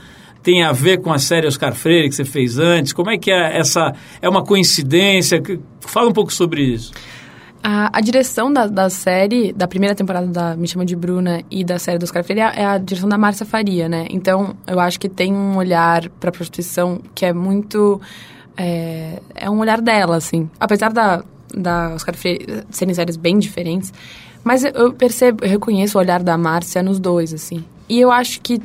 tem 0.43 0.63
a 0.63 0.73
ver 0.73 0.97
com 0.97 1.13
a 1.13 1.17
série 1.17 1.47
Oscar 1.47 1.73
Freire 1.73 2.09
que 2.09 2.15
você 2.15 2.25
fez 2.25 2.59
antes? 2.59 2.91
Como 2.91 3.09
é 3.09 3.17
que 3.17 3.31
é 3.31 3.57
essa... 3.57 3.93
É 4.21 4.27
uma 4.27 4.43
coincidência? 4.43 5.41
Fala 5.79 6.09
um 6.09 6.13
pouco 6.13 6.31
sobre 6.31 6.61
isso. 6.61 6.91
A, 7.67 7.89
a 7.97 7.99
direção 7.99 8.53
da, 8.53 8.67
da, 8.67 8.91
série, 8.91 9.51
da 9.51 9.67
primeira 9.67 9.95
temporada 9.95 10.27
da 10.27 10.55
Me 10.55 10.67
Chama 10.67 10.85
de 10.85 10.95
Bruna 10.95 11.41
e 11.49 11.63
da 11.63 11.79
série 11.79 11.97
do 11.97 12.03
Oscar 12.03 12.23
Freire 12.23 12.41
é 12.41 12.63
a 12.63 12.77
direção 12.77 13.09
da 13.09 13.17
Márcia 13.17 13.43
Faria, 13.43 13.89
né? 13.89 14.05
Então, 14.11 14.55
eu 14.67 14.79
acho 14.79 14.99
que 14.99 15.09
tem 15.09 15.33
um 15.33 15.57
olhar 15.57 16.07
para 16.19 16.29
a 16.29 16.31
prostituição 16.31 17.01
que 17.15 17.25
é 17.25 17.33
muito... 17.33 17.99
É, 18.55 19.19
é, 19.33 19.49
um 19.49 19.57
olhar 19.57 19.81
dela, 19.81 20.15
assim. 20.15 20.47
Apesar 20.59 20.93
da, 20.93 21.23
da 21.55 21.95
Oscar 21.95 22.15
Freire 22.15 22.65
serem 22.69 22.93
séries 22.93 23.17
bem 23.17 23.39
diferentes, 23.39 23.91
mas 24.43 24.63
eu 24.63 24.93
percebo, 24.93 25.43
eu 25.43 25.49
reconheço 25.49 25.97
o 25.97 26.01
olhar 26.01 26.21
da 26.21 26.37
Márcia 26.37 26.83
nos 26.83 26.99
dois, 26.99 27.33
assim. 27.33 27.65
E 27.89 27.99
eu 27.99 28.11
acho 28.11 28.41
que 28.41 28.61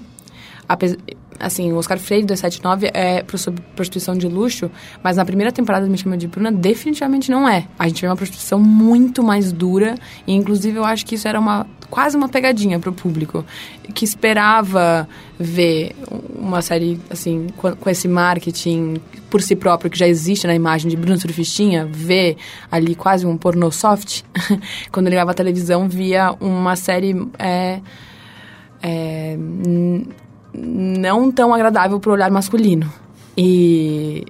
assim, 1.41 1.73
o 1.73 1.77
Oscar 1.77 1.99
Freire 1.99 2.27
279 2.27 2.91
é 2.93 3.25
sobre 3.37 3.63
prostituição 3.75 4.17
de 4.17 4.29
luxo, 4.29 4.71
mas 5.03 5.17
na 5.17 5.25
primeira 5.25 5.51
temporada 5.51 5.87
do 5.87 5.91
Me 5.91 5.97
Chama 5.97 6.17
de 6.17 6.29
Bruna 6.29 6.53
definitivamente 6.53 7.31
não 7.31 7.49
é. 7.49 7.67
A 7.79 7.89
gente 7.89 8.03
vê 8.03 8.07
uma 8.07 8.17
prostituição 8.17 8.61
muito 8.61 9.23
mais 9.23 9.51
dura 9.51 9.95
e 10.27 10.35
inclusive 10.35 10.77
eu 10.77 10.85
acho 10.85 11.05
que 11.07 11.15
isso 11.15 11.27
era 11.27 11.41
uma 11.41 11.67
quase 11.91 12.17
uma 12.17 12.29
pegadinha 12.29 12.79
para 12.79 12.91
o 12.91 12.93
público 12.93 13.45
que 13.93 14.05
esperava 14.05 15.09
ver 15.37 15.97
uma 16.39 16.63
série 16.63 17.01
assim 17.11 17.49
com, 17.57 17.75
com, 17.75 17.91
esse 17.91 18.07
marketing 18.07 18.99
por 19.29 19.43
si 19.43 19.57
próprio 19.57 19.91
que 19.91 19.99
já 19.99 20.07
existe 20.07 20.47
na 20.47 20.55
imagem 20.55 20.89
de 20.89 20.97
Bruno 20.97 21.19
Surfistinha, 21.19 21.89
ver 21.91 22.37
ali 22.71 22.95
quase 22.95 23.27
um 23.27 23.37
porno 23.37 23.73
soft 23.73 24.23
quando 24.93 25.09
ligava 25.09 25.33
a 25.33 25.35
televisão 25.35 25.89
via 25.89 26.33
uma 26.41 26.77
série 26.77 27.17
é, 27.39 27.81
é, 28.83 29.37
não 30.53 31.31
tão 31.31 31.55
agradável 31.55 31.99
pro 32.01 32.13
olhar 32.13 32.31
masculino. 32.31 32.91
E 33.37 34.25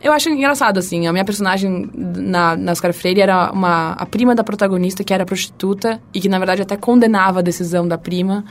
eu 0.00 0.12
acho 0.12 0.28
engraçado, 0.28 0.78
assim, 0.78 1.06
a 1.06 1.12
minha 1.12 1.24
personagem 1.24 1.90
na, 1.94 2.56
na 2.56 2.72
Oscar 2.72 2.92
Freire 2.92 3.20
era 3.20 3.50
uma, 3.50 3.92
a 3.92 4.06
prima 4.06 4.34
da 4.34 4.44
protagonista, 4.44 5.02
que 5.02 5.12
era 5.12 5.24
prostituta, 5.24 6.00
e 6.14 6.20
que, 6.20 6.28
na 6.28 6.38
verdade, 6.38 6.62
até 6.62 6.76
condenava 6.76 7.40
a 7.40 7.42
decisão 7.42 7.88
da 7.88 7.98
prima, 7.98 8.44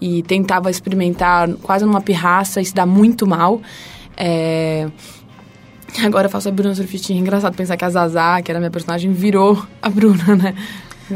e 0.00 0.22
tentava 0.22 0.70
experimentar 0.70 1.52
quase 1.62 1.84
numa 1.84 2.00
pirraça 2.00 2.60
e 2.60 2.64
se 2.64 2.74
dar 2.74 2.86
muito 2.86 3.26
mal. 3.26 3.60
É... 4.16 4.88
Agora 6.04 6.26
eu 6.26 6.30
faço 6.30 6.48
a 6.48 6.52
Bruna 6.52 6.74
Surfistinha. 6.74 7.18
Engraçado 7.18 7.56
pensar 7.56 7.76
que 7.76 7.84
a 7.84 7.90
Zazá, 7.90 8.40
que 8.40 8.50
era 8.50 8.60
minha 8.60 8.70
personagem, 8.70 9.12
virou 9.12 9.60
a 9.82 9.88
Bruna, 9.88 10.36
né? 10.36 10.54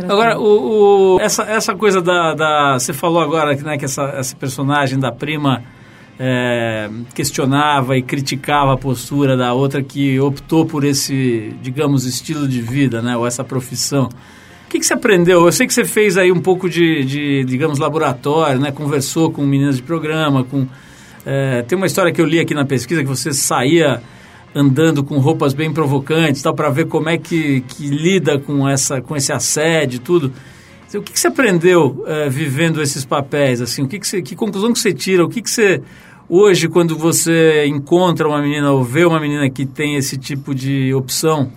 Agora, 0.02 0.38
o, 0.38 1.16
o- 1.16 1.20
essa, 1.20 1.42
essa 1.44 1.74
coisa 1.74 2.00
da, 2.02 2.34
da- 2.34 2.78
Você 2.78 2.92
falou 2.92 3.20
agora 3.20 3.54
né, 3.54 3.76
que 3.78 3.84
essa, 3.84 4.02
essa 4.16 4.34
personagem 4.36 4.98
da 4.98 5.12
prima 5.12 5.62
é, 6.18 6.88
questionava 7.14 7.96
e 7.96 8.02
criticava 8.02 8.74
a 8.74 8.76
postura 8.76 9.36
da 9.36 9.52
outra 9.52 9.82
que 9.82 10.18
optou 10.20 10.64
por 10.64 10.84
esse, 10.84 11.54
digamos, 11.62 12.04
estilo 12.06 12.46
de 12.46 12.60
vida, 12.60 13.02
né? 13.02 13.16
Ou 13.16 13.26
essa 13.26 13.42
profissão. 13.42 14.08
O 14.66 14.70
que, 14.70 14.78
que 14.78 14.86
você 14.86 14.94
aprendeu? 14.94 15.44
Eu 15.44 15.52
sei 15.52 15.66
que 15.66 15.74
você 15.74 15.84
fez 15.84 16.16
aí 16.16 16.32
um 16.32 16.40
pouco 16.40 16.68
de, 16.68 17.04
de, 17.04 17.44
digamos, 17.44 17.78
laboratório, 17.78 18.60
né? 18.60 18.72
Conversou 18.72 19.30
com 19.30 19.42
meninas 19.44 19.76
de 19.76 19.82
programa, 19.82 20.44
com... 20.44 20.66
é, 21.24 21.62
tem 21.62 21.76
uma 21.76 21.86
história 21.86 22.12
que 22.12 22.20
eu 22.20 22.24
li 22.26 22.40
aqui 22.40 22.54
na 22.54 22.64
pesquisa 22.64 23.02
que 23.02 23.08
você 23.08 23.32
saía 23.32 24.00
andando 24.54 25.02
com 25.02 25.18
roupas 25.18 25.52
bem 25.52 25.72
provocantes, 25.72 26.40
tal, 26.40 26.54
para 26.54 26.70
ver 26.70 26.86
como 26.86 27.08
é 27.08 27.18
que, 27.18 27.62
que 27.62 27.88
lida 27.88 28.38
com 28.38 28.68
essa, 28.68 29.00
com 29.00 29.16
esse 29.16 29.32
assédio, 29.32 29.98
tudo. 30.00 30.32
O 30.94 31.02
que, 31.02 31.12
que 31.12 31.18
você 31.18 31.26
aprendeu 31.26 32.04
eh, 32.06 32.28
vivendo 32.28 32.80
esses 32.80 33.04
papéis? 33.04 33.60
Assim, 33.60 33.82
o 33.82 33.88
que, 33.88 33.98
que, 33.98 34.06
você, 34.06 34.22
que 34.22 34.36
conclusão 34.36 34.72
que 34.72 34.78
você 34.78 34.92
tira? 34.92 35.24
O 35.24 35.28
que, 35.28 35.42
que 35.42 35.50
você 35.50 35.82
hoje, 36.28 36.68
quando 36.68 36.96
você 36.96 37.66
encontra 37.66 38.28
uma 38.28 38.40
menina 38.40 38.70
ou 38.70 38.84
vê 38.84 39.04
uma 39.04 39.20
menina 39.20 39.50
que 39.50 39.66
tem 39.66 39.96
esse 39.96 40.16
tipo 40.16 40.54
de 40.54 40.94
opção 40.94 41.50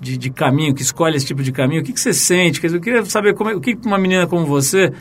de, 0.00 0.16
de 0.16 0.30
caminho, 0.30 0.74
que 0.74 0.82
escolhe 0.82 1.16
esse 1.16 1.26
tipo 1.26 1.42
de 1.42 1.52
caminho, 1.52 1.80
o 1.82 1.84
que, 1.84 1.92
que 1.92 2.00
você 2.00 2.12
sente? 2.12 2.60
Quer 2.60 2.68
dizer, 2.68 2.78
eu 2.78 2.82
queria 2.82 3.04
saber 3.04 3.34
como 3.34 3.50
é, 3.50 3.54
o 3.54 3.60
que 3.60 3.76
uma 3.84 3.98
menina 3.98 4.26
como 4.26 4.46
você, 4.46 4.92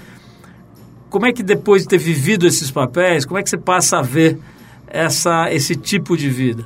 como 1.10 1.26
é 1.26 1.34
que 1.34 1.44
depois 1.44 1.84
de 1.84 1.90
ter 1.90 1.98
vivido 1.98 2.46
esses 2.46 2.70
papéis, 2.72 3.26
como 3.26 3.40
é 3.40 3.44
que 3.44 3.50
você 3.50 3.58
passa 3.58 4.00
a 4.00 4.02
ver 4.02 4.38
essa, 4.88 5.52
esse 5.52 5.76
tipo 5.76 6.18
de 6.18 6.30
vida? 6.30 6.66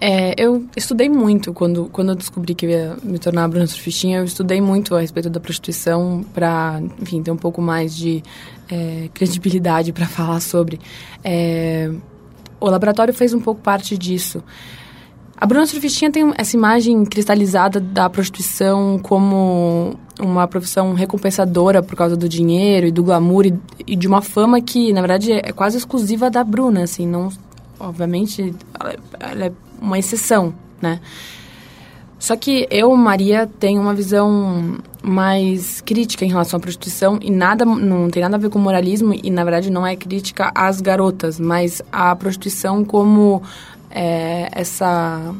É, 0.00 0.34
eu 0.42 0.64
estudei 0.74 1.10
muito 1.10 1.52
quando, 1.52 1.90
quando 1.92 2.10
eu 2.10 2.14
descobri 2.14 2.54
que 2.54 2.66
ia 2.66 2.96
me 3.02 3.18
tornar 3.18 3.46
Bruna 3.48 3.66
Surfistinha. 3.66 4.18
Eu 4.18 4.24
estudei 4.24 4.60
muito 4.60 4.94
a 4.94 5.00
respeito 5.00 5.28
da 5.28 5.38
prostituição 5.38 6.24
para, 6.32 6.80
ter 7.22 7.30
um 7.30 7.36
pouco 7.36 7.60
mais 7.60 7.94
de 7.94 8.22
é, 8.70 9.10
credibilidade 9.12 9.92
para 9.92 10.06
falar 10.06 10.40
sobre. 10.40 10.80
É, 11.22 11.90
o 12.58 12.70
laboratório 12.70 13.12
fez 13.12 13.34
um 13.34 13.40
pouco 13.40 13.60
parte 13.60 13.98
disso. 13.98 14.42
A 15.36 15.46
Bruna 15.46 15.66
Surfistinha 15.66 16.10
tem 16.10 16.32
essa 16.36 16.56
imagem 16.56 17.04
cristalizada 17.04 17.78
da 17.78 18.08
prostituição 18.08 18.98
como 18.98 19.98
uma 20.18 20.46
profissão 20.46 20.92
recompensadora 20.94 21.82
por 21.82 21.96
causa 21.96 22.16
do 22.16 22.28
dinheiro 22.28 22.86
e 22.86 22.90
do 22.90 23.02
glamour 23.02 23.46
e, 23.46 23.58
e 23.86 23.96
de 23.96 24.06
uma 24.06 24.20
fama 24.20 24.60
que, 24.60 24.92
na 24.92 25.00
verdade, 25.00 25.32
é 25.32 25.52
quase 25.52 25.76
exclusiva 25.76 26.30
da 26.30 26.42
Bruna, 26.42 26.84
assim, 26.84 27.06
não... 27.06 27.28
Obviamente, 27.78 28.54
ela, 28.78 28.96
ela 29.18 29.44
é 29.46 29.52
uma 29.80 29.98
exceção, 29.98 30.54
né? 30.80 31.00
Só 32.18 32.36
que 32.36 32.68
eu, 32.70 32.94
Maria, 32.94 33.48
tenho 33.58 33.80
uma 33.80 33.94
visão 33.94 34.78
mais 35.02 35.80
crítica 35.80 36.22
em 36.22 36.28
relação 36.28 36.58
à 36.58 36.60
prostituição 36.60 37.18
e 37.22 37.30
nada 37.30 37.64
não 37.64 38.10
tem 38.10 38.22
nada 38.22 38.36
a 38.36 38.38
ver 38.38 38.50
com 38.50 38.58
moralismo 38.58 39.14
e 39.14 39.30
na 39.30 39.42
verdade 39.42 39.70
não 39.70 39.86
é 39.86 39.96
crítica 39.96 40.52
às 40.54 40.82
garotas, 40.82 41.40
mas 41.40 41.80
à 41.90 42.14
prostituição 42.14 42.84
como 42.84 43.42
é, 43.90 44.50
essa 44.52 45.34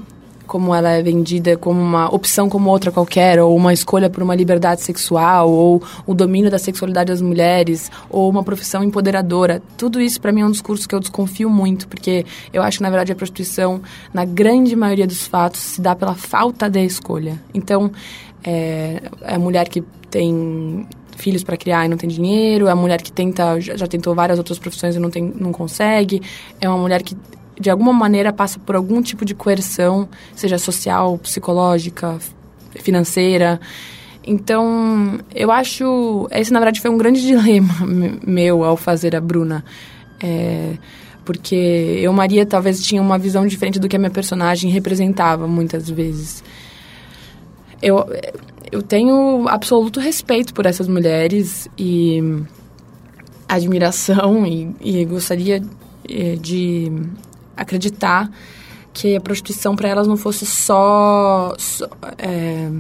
como 0.51 0.75
ela 0.75 0.91
é 0.91 1.01
vendida 1.01 1.57
como 1.57 1.81
uma 1.81 2.13
opção 2.13 2.49
como 2.49 2.69
outra 2.71 2.91
qualquer, 2.91 3.39
ou 3.39 3.55
uma 3.55 3.73
escolha 3.73 4.11
por 4.11 4.21
uma 4.21 4.35
liberdade 4.35 4.83
sexual, 4.83 5.49
ou 5.49 5.81
o 6.05 6.13
domínio 6.13 6.51
da 6.51 6.59
sexualidade 6.59 7.13
das 7.13 7.23
mulheres, 7.23 7.89
ou 8.11 8.29
uma 8.29 8.43
profissão 8.43 8.83
empoderadora. 8.83 9.63
Tudo 9.77 10.01
isso, 10.01 10.21
para 10.21 10.33
mim, 10.33 10.41
é 10.41 10.45
um 10.45 10.51
discurso 10.51 10.89
que 10.89 10.95
eu 10.95 10.99
desconfio 10.99 11.49
muito, 11.49 11.87
porque 11.87 12.27
eu 12.53 12.65
acho 12.65 12.79
que, 12.79 12.83
na 12.83 12.91
verdade, 12.91 13.13
a 13.13 13.15
prostituição, 13.15 13.81
na 14.13 14.25
grande 14.25 14.75
maioria 14.75 15.07
dos 15.07 15.25
fatos, 15.25 15.61
se 15.61 15.81
dá 15.81 15.95
pela 15.95 16.17
falta 16.17 16.69
de 16.69 16.85
escolha. 16.85 17.41
Então, 17.55 17.93
é, 18.43 19.03
é 19.23 19.35
a 19.37 19.39
mulher 19.39 19.69
que 19.69 19.85
tem 20.11 20.85
filhos 21.17 21.45
para 21.45 21.57
criar 21.57 21.87
e 21.87 21.89
não 21.89 21.97
tem 21.97 22.11
dinheiro, 22.11 22.67
é 22.67 22.73
a 22.73 22.77
mulher 22.77 23.01
que 23.01 23.13
tenta 23.13 23.61
já, 23.61 23.87
tentou 23.87 24.17
várias 24.17 24.37
outras 24.37 24.59
profissões 24.59 24.97
e 24.97 24.99
não, 24.99 25.11
tem, 25.11 25.33
não 25.39 25.53
consegue, 25.53 26.21
é 26.61 26.69
uma 26.69 26.79
mulher 26.79 27.03
que 27.03 27.17
de 27.61 27.69
alguma 27.69 27.93
maneira 27.93 28.33
passa 28.33 28.59
por 28.59 28.75
algum 28.75 29.03
tipo 29.03 29.25
de 29.25 29.35
coerção, 29.35 30.09
seja 30.35 30.57
social, 30.57 31.19
psicológica, 31.19 32.19
financeira. 32.77 33.61
Então, 34.27 35.21
eu 35.35 35.53
acho. 35.53 36.27
Esse, 36.31 36.53
na 36.53 36.59
verdade, 36.59 36.81
foi 36.81 36.91
um 36.91 36.97
grande 36.97 37.21
dilema 37.27 37.75
meu 38.27 38.65
ao 38.65 38.77
fazer 38.77 39.15
a 39.15 39.21
Bruna. 39.21 39.63
É, 40.23 40.79
porque 41.25 41.55
eu, 41.55 42.13
Maria, 42.13 42.47
talvez 42.47 42.83
tinha 42.83 43.01
uma 43.03 43.19
visão 43.19 43.47
diferente 43.47 43.79
do 43.79 43.89
que 43.89 43.97
a 43.97 43.99
minha 43.99 44.11
personagem 44.11 44.71
representava 44.71 45.47
muitas 45.47 45.89
vezes. 45.89 46.43
Eu, 47.83 48.07
eu 48.73 48.83
tenho 48.83 49.47
absoluto 49.49 50.01
respeito 50.01 50.53
por 50.55 50.65
essas 50.65 50.89
mulheres 50.89 51.69
e 51.79 52.23
admiração 53.49 54.47
e, 54.47 54.75
e 54.81 55.05
gostaria 55.05 55.63
de 56.41 56.93
acreditar 57.61 58.31
que 58.93 59.17
a 59.17 59.21
prostituição 59.21 59.77
para 59.77 59.89
elas 59.89 60.07
não 60.07 60.17
fosse 60.17 60.45
só 60.45 61.55
só, 61.59 61.87
é, 62.19 62.71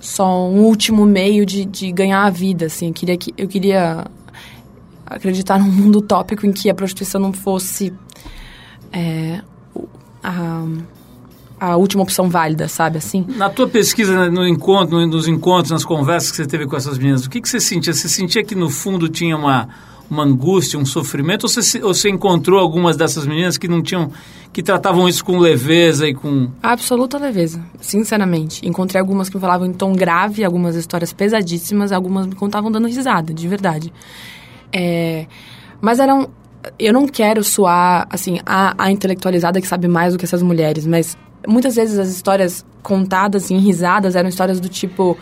só 0.00 0.48
um 0.48 0.60
último 0.64 1.06
meio 1.06 1.46
de, 1.46 1.64
de 1.64 1.90
ganhar 1.92 2.24
a 2.24 2.30
vida 2.30 2.66
assim. 2.66 2.88
Eu 2.88 2.92
queria 2.92 3.16
que 3.16 3.34
eu 3.36 3.48
queria 3.48 4.06
acreditar 5.06 5.58
num 5.58 5.70
mundo 5.70 6.00
utópico 6.00 6.44
em 6.46 6.52
que 6.52 6.68
a 6.68 6.74
prostituição 6.74 7.20
não 7.20 7.32
fosse 7.32 7.92
é, 8.92 9.40
a, 10.22 10.64
a 11.58 11.76
última 11.76 12.02
opção 12.02 12.28
válida 12.28 12.68
sabe 12.68 12.98
assim? 12.98 13.24
Na 13.36 13.48
tua 13.48 13.68
pesquisa 13.68 14.30
no 14.30 14.46
encontro 14.46 15.06
nos 15.06 15.26
encontros 15.26 15.70
nas 15.70 15.84
conversas 15.84 16.30
que 16.30 16.36
você 16.36 16.46
teve 16.46 16.66
com 16.66 16.76
essas 16.76 16.98
meninas 16.98 17.24
o 17.24 17.30
que 17.30 17.40
que 17.40 17.48
você 17.48 17.60
sentia? 17.60 17.94
Você 17.94 18.08
sentia 18.08 18.44
que 18.44 18.54
no 18.54 18.68
fundo 18.68 19.08
tinha 19.08 19.36
uma 19.36 19.68
uma 20.10 20.24
angústia, 20.24 20.78
um 20.78 20.86
sofrimento, 20.86 21.44
ou 21.44 21.48
você, 21.48 21.82
ou 21.82 21.92
você 21.92 22.08
encontrou 22.08 22.58
algumas 22.58 22.96
dessas 22.96 23.26
meninas 23.26 23.58
que 23.58 23.68
não 23.68 23.82
tinham, 23.82 24.10
que 24.52 24.62
tratavam 24.62 25.08
isso 25.08 25.24
com 25.24 25.38
leveza 25.38 26.08
e 26.08 26.14
com... 26.14 26.50
Absoluta 26.62 27.18
leveza, 27.18 27.62
sinceramente. 27.80 28.66
Encontrei 28.66 29.00
algumas 29.00 29.28
que 29.28 29.36
me 29.36 29.40
falavam 29.40 29.66
em 29.66 29.72
tom 29.72 29.92
grave, 29.92 30.44
algumas 30.44 30.76
histórias 30.76 31.12
pesadíssimas, 31.12 31.92
algumas 31.92 32.26
me 32.26 32.34
contavam 32.34 32.70
dando 32.70 32.88
risada, 32.88 33.34
de 33.34 33.46
verdade. 33.46 33.92
É, 34.72 35.26
mas 35.80 35.98
eram... 35.98 36.30
Eu 36.78 36.92
não 36.92 37.06
quero 37.06 37.44
soar, 37.44 38.06
assim, 38.10 38.40
a, 38.44 38.74
a 38.76 38.90
intelectualizada 38.90 39.60
que 39.60 39.66
sabe 39.66 39.86
mais 39.86 40.12
do 40.12 40.18
que 40.18 40.24
essas 40.24 40.42
mulheres, 40.42 40.86
mas 40.86 41.16
muitas 41.46 41.76
vezes 41.76 41.98
as 41.98 42.08
histórias 42.08 42.64
contadas 42.82 43.50
em 43.50 43.58
risadas 43.58 44.16
eram 44.16 44.28
histórias 44.28 44.58
do 44.58 44.68
tipo... 44.68 45.16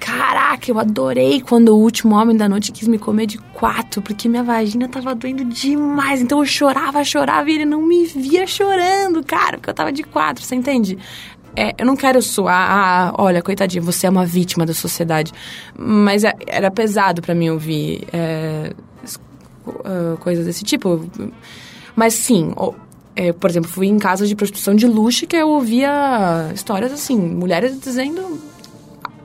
Caraca, 0.00 0.70
eu 0.70 0.78
adorei 0.78 1.40
quando 1.40 1.70
o 1.70 1.78
último 1.78 2.14
homem 2.14 2.36
da 2.36 2.48
noite 2.48 2.72
quis 2.72 2.86
me 2.86 2.98
comer 2.98 3.26
de 3.26 3.38
quatro, 3.38 4.02
porque 4.02 4.28
minha 4.28 4.42
vagina 4.42 4.88
tava 4.88 5.14
doendo 5.14 5.44
demais. 5.44 6.20
Então 6.20 6.40
eu 6.40 6.44
chorava, 6.44 7.02
chorava 7.02 7.50
e 7.50 7.54
ele 7.54 7.64
não 7.64 7.80
me 7.82 8.04
via 8.04 8.46
chorando, 8.46 9.24
cara, 9.24 9.56
porque 9.56 9.70
eu 9.70 9.74
tava 9.74 9.90
de 9.90 10.02
quatro, 10.02 10.44
você 10.44 10.54
entende? 10.54 10.98
É, 11.56 11.72
eu 11.78 11.86
não 11.86 11.96
quero 11.96 12.20
soar, 12.20 12.68
ah, 12.70 13.14
olha, 13.16 13.40
coitadinha, 13.40 13.80
você 13.80 14.06
é 14.06 14.10
uma 14.10 14.26
vítima 14.26 14.66
da 14.66 14.74
sociedade. 14.74 15.32
Mas 15.76 16.24
é, 16.24 16.34
era 16.46 16.70
pesado 16.70 17.22
para 17.22 17.34
mim 17.34 17.48
ouvir 17.48 18.06
é, 18.12 18.72
coisas 20.20 20.44
desse 20.44 20.64
tipo. 20.64 21.08
Mas 21.94 22.14
sim, 22.14 22.52
é, 23.14 23.32
por 23.32 23.48
exemplo, 23.48 23.70
fui 23.70 23.86
em 23.86 23.98
casas 23.98 24.28
de 24.28 24.34
prostituição 24.34 24.74
de 24.74 24.86
luxo 24.86 25.26
que 25.26 25.36
eu 25.36 25.48
ouvia 25.48 26.50
histórias 26.52 26.92
assim, 26.92 27.16
mulheres 27.16 27.80
dizendo 27.80 28.38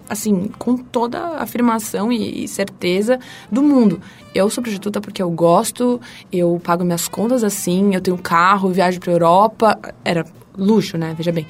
assim, 0.09 0.49
com 0.57 0.75
toda 0.75 1.19
a 1.19 1.43
afirmação 1.43 2.11
e, 2.11 2.47
certeza 2.47 3.19
do 3.51 3.61
mundo. 3.61 4.01
Eu 4.33 4.49
sou 4.49 4.61
prostituta 4.61 4.99
porque 4.99 5.21
eu 5.21 5.29
gosto, 5.29 6.01
eu 6.31 6.59
pago 6.63 6.83
minhas 6.83 7.07
contas 7.07 7.43
assim, 7.43 7.93
eu 7.93 8.01
tenho 8.01 8.17
carro, 8.17 8.69
viajo 8.69 8.99
pra 8.99 9.11
Europa. 9.11 9.79
Era 10.03 10.25
luxo, 10.57 10.97
né? 10.97 11.13
Veja 11.17 11.31
bem. 11.31 11.45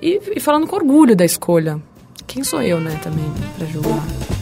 E, 0.00 0.20
e 0.36 0.40
falando 0.40 0.66
com 0.66 0.76
orgulho 0.76 1.16
da 1.16 1.24
escolha. 1.24 1.80
Quem 2.26 2.44
sou 2.44 2.60
eu, 2.60 2.80
né, 2.80 2.98
também, 3.02 3.24
pra 3.56 3.66
julgar? 3.66 4.35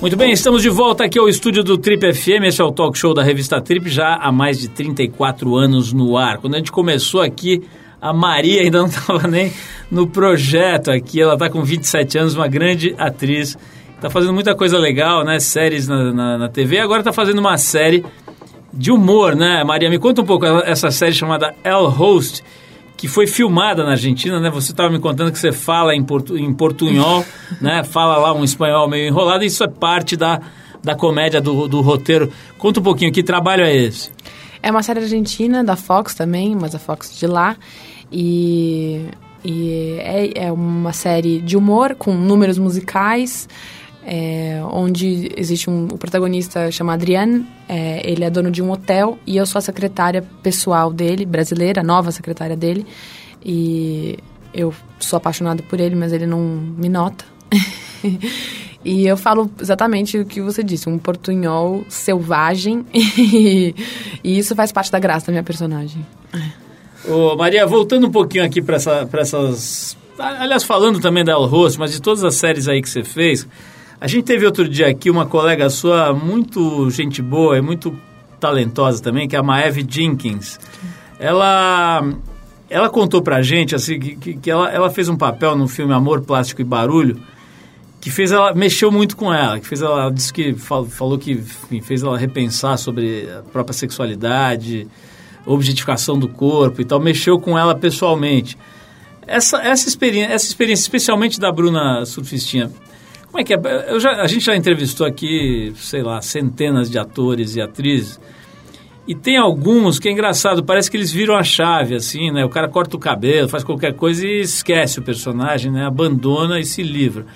Muito 0.00 0.14
bem, 0.14 0.30
estamos 0.30 0.62
de 0.62 0.68
volta 0.68 1.04
aqui 1.04 1.18
ao 1.18 1.26
estúdio 1.26 1.64
do 1.64 1.78
Trip 1.78 2.12
FM. 2.12 2.44
Esse 2.44 2.60
é 2.60 2.64
o 2.64 2.70
talk 2.70 2.96
show 2.98 3.14
da 3.14 3.22
revista 3.22 3.60
Trip, 3.60 3.88
já 3.88 4.14
há 4.14 4.30
mais 4.30 4.58
de 4.60 4.68
34 4.68 5.56
anos 5.56 5.92
no 5.92 6.18
ar. 6.18 6.36
Quando 6.36 6.54
a 6.54 6.58
gente 6.58 6.70
começou 6.70 7.22
aqui, 7.22 7.62
a 8.00 8.12
Maria 8.12 8.60
ainda 8.60 8.78
não 8.78 8.86
estava 8.88 9.26
nem 9.26 9.50
no 9.90 10.06
projeto 10.06 10.90
aqui. 10.90 11.20
Ela 11.20 11.32
está 11.32 11.48
com 11.48 11.64
27 11.64 12.18
anos, 12.18 12.34
uma 12.34 12.46
grande 12.46 12.94
atriz. 12.98 13.56
Está 13.94 14.10
fazendo 14.10 14.34
muita 14.34 14.54
coisa 14.54 14.78
legal, 14.78 15.24
né? 15.24 15.40
Séries 15.40 15.88
na, 15.88 16.12
na, 16.12 16.38
na 16.38 16.48
TV. 16.48 16.78
Agora 16.78 17.00
está 17.00 17.12
fazendo 17.12 17.38
uma 17.38 17.56
série 17.56 18.04
de 18.72 18.92
humor, 18.92 19.34
né? 19.34 19.64
Maria, 19.64 19.88
me 19.88 19.98
conta 19.98 20.20
um 20.20 20.26
pouco 20.26 20.44
essa 20.44 20.90
série 20.90 21.14
chamada 21.14 21.54
El 21.64 21.88
Host 21.88 22.44
que 22.96 23.06
foi 23.06 23.26
filmada 23.26 23.84
na 23.84 23.90
Argentina, 23.90 24.40
né? 24.40 24.50
Você 24.50 24.72
estava 24.72 24.90
me 24.90 24.98
contando 24.98 25.30
que 25.30 25.38
você 25.38 25.52
fala 25.52 25.94
em, 25.94 26.02
portu, 26.02 26.36
em 26.36 26.52
portunhol, 26.52 27.24
né? 27.60 27.84
Fala 27.84 28.16
lá 28.16 28.32
um 28.32 28.42
espanhol 28.42 28.88
meio 28.88 29.08
enrolado, 29.08 29.44
isso 29.44 29.62
é 29.62 29.68
parte 29.68 30.16
da, 30.16 30.40
da 30.82 30.94
comédia, 30.94 31.40
do, 31.40 31.68
do 31.68 31.80
roteiro. 31.80 32.32
Conta 32.58 32.80
um 32.80 32.82
pouquinho, 32.82 33.12
que 33.12 33.22
trabalho 33.22 33.64
é 33.64 33.74
esse? 33.74 34.10
É 34.62 34.70
uma 34.70 34.82
série 34.82 35.00
argentina, 35.00 35.62
da 35.62 35.76
Fox 35.76 36.14
também, 36.14 36.56
mas 36.56 36.74
a 36.74 36.78
Fox 36.78 37.18
de 37.18 37.26
lá. 37.26 37.56
E, 38.10 39.04
e 39.44 39.96
é, 40.00 40.46
é 40.46 40.52
uma 40.52 40.92
série 40.92 41.40
de 41.40 41.56
humor 41.56 41.94
com 41.94 42.14
números 42.14 42.58
musicais. 42.58 43.48
É, 44.08 44.62
onde 44.70 45.32
existe 45.36 45.68
um 45.68 45.88
protagonista 45.88 46.70
chama 46.70 46.94
Adriano, 46.94 47.44
é, 47.68 48.08
ele 48.08 48.22
é 48.22 48.30
dono 48.30 48.52
de 48.52 48.62
um 48.62 48.70
hotel 48.70 49.18
e 49.26 49.36
eu 49.36 49.44
sou 49.44 49.58
a 49.58 49.62
secretária 49.62 50.22
pessoal 50.44 50.92
dele, 50.92 51.26
brasileira, 51.26 51.82
nova 51.82 52.12
secretária 52.12 52.56
dele. 52.56 52.86
E 53.44 54.16
eu 54.54 54.72
sou 55.00 55.16
apaixonada 55.16 55.60
por 55.64 55.80
ele, 55.80 55.96
mas 55.96 56.12
ele 56.12 56.24
não 56.24 56.40
me 56.40 56.88
nota. 56.88 57.24
e 58.84 59.04
eu 59.04 59.16
falo 59.16 59.50
exatamente 59.60 60.16
o 60.18 60.24
que 60.24 60.40
você 60.40 60.62
disse, 60.62 60.88
um 60.88 60.98
portunhol 60.98 61.84
selvagem. 61.88 62.86
e, 62.94 63.74
isso 64.22 64.54
faz 64.54 64.70
parte 64.70 64.92
da 64.92 65.00
graça 65.00 65.26
da 65.26 65.32
minha 65.32 65.42
personagem. 65.42 66.06
Ô, 67.08 67.34
Maria, 67.34 67.66
voltando 67.66 68.06
um 68.06 68.12
pouquinho 68.12 68.44
aqui 68.44 68.62
para 68.62 68.76
essa, 68.76 69.08
essas. 69.14 69.96
Aliás, 70.16 70.62
falando 70.62 71.00
também 71.00 71.24
da 71.24 71.32
El 71.32 71.46
Rosto, 71.46 71.80
mas 71.80 71.90
de 71.90 72.00
todas 72.00 72.22
as 72.22 72.36
séries 72.36 72.68
aí 72.68 72.80
que 72.80 72.88
você 72.88 73.02
fez, 73.02 73.46
a 74.00 74.06
gente 74.06 74.24
teve 74.24 74.44
outro 74.44 74.68
dia 74.68 74.88
aqui 74.88 75.10
uma 75.10 75.26
colega 75.26 75.70
sua 75.70 76.12
muito 76.12 76.90
gente 76.90 77.22
boa 77.22 77.58
e 77.58 77.60
muito 77.60 77.96
talentosa 78.38 79.02
também, 79.02 79.26
que 79.28 79.34
é 79.36 79.38
a 79.38 79.42
Maeve 79.42 79.84
Jenkins. 79.88 80.58
Ela 81.18 82.02
ela 82.68 82.90
contou 82.90 83.22
pra 83.22 83.42
gente 83.42 83.74
assim 83.74 83.98
que, 83.98 84.34
que 84.34 84.50
ela, 84.50 84.70
ela 84.70 84.90
fez 84.90 85.08
um 85.08 85.16
papel 85.16 85.56
no 85.56 85.68
filme 85.68 85.92
Amor, 85.92 86.22
Plástico 86.22 86.60
e 86.60 86.64
Barulho 86.64 87.20
que 88.06 88.10
fez 88.12 88.30
ela 88.30 88.54
mexeu 88.54 88.92
muito 88.92 89.16
com 89.16 89.34
ela, 89.34 89.58
que 89.58 89.66
fez 89.66 89.82
ela, 89.82 90.02
ela 90.02 90.12
disse 90.12 90.32
que 90.32 90.54
falou 90.54 91.18
que 91.18 91.32
enfim, 91.32 91.80
fez 91.80 92.04
ela 92.04 92.16
repensar 92.16 92.78
sobre 92.78 93.28
a 93.28 93.42
própria 93.42 93.74
sexualidade, 93.74 94.86
objetificação 95.44 96.16
do 96.16 96.28
corpo 96.28 96.80
e 96.80 96.84
tal, 96.84 97.00
mexeu 97.00 97.40
com 97.40 97.58
ela 97.58 97.74
pessoalmente. 97.74 98.56
Essa, 99.26 99.60
essa, 99.60 99.88
experiência, 99.88 100.32
essa 100.32 100.46
experiência, 100.46 100.82
especialmente 100.82 101.40
da 101.40 101.50
Bruna 101.50 102.04
Surfistinha, 102.06 102.70
como 103.36 103.40
é 103.40 103.44
que 103.44 103.52
é? 103.52 104.00
Já, 104.00 104.22
a 104.22 104.26
gente 104.26 104.46
já 104.46 104.56
entrevistou 104.56 105.06
aqui, 105.06 105.70
sei 105.76 106.02
lá, 106.02 106.22
centenas 106.22 106.90
de 106.90 106.98
atores 106.98 107.54
e 107.54 107.60
atrizes. 107.60 108.18
E 109.06 109.14
tem 109.14 109.36
alguns 109.36 109.98
que 109.98 110.08
é 110.08 110.12
engraçado, 110.12 110.64
parece 110.64 110.90
que 110.90 110.96
eles 110.96 111.12
viram 111.12 111.36
a 111.36 111.44
chave, 111.44 111.94
assim, 111.94 112.30
né? 112.30 112.44
O 112.44 112.48
cara 112.48 112.66
corta 112.66 112.96
o 112.96 112.98
cabelo, 112.98 113.48
faz 113.48 113.62
qualquer 113.62 113.92
coisa 113.94 114.26
e 114.26 114.40
esquece 114.40 114.98
o 114.98 115.02
personagem, 115.02 115.70
né? 115.70 115.84
Abandona 115.84 116.58
e 116.58 116.64
se 116.64 116.82
livra. 116.82 117.26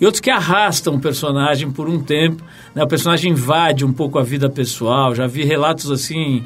E 0.00 0.06
outros 0.06 0.20
que 0.20 0.30
arrastam 0.30 0.94
o 0.94 1.00
personagem 1.00 1.70
por 1.70 1.88
um 1.88 2.00
tempo, 2.00 2.42
né? 2.72 2.84
O 2.84 2.88
personagem 2.88 3.32
invade 3.32 3.84
um 3.84 3.92
pouco 3.92 4.20
a 4.20 4.22
vida 4.22 4.48
pessoal. 4.48 5.14
Já 5.16 5.26
vi 5.26 5.42
relatos, 5.44 5.90
assim, 5.90 6.44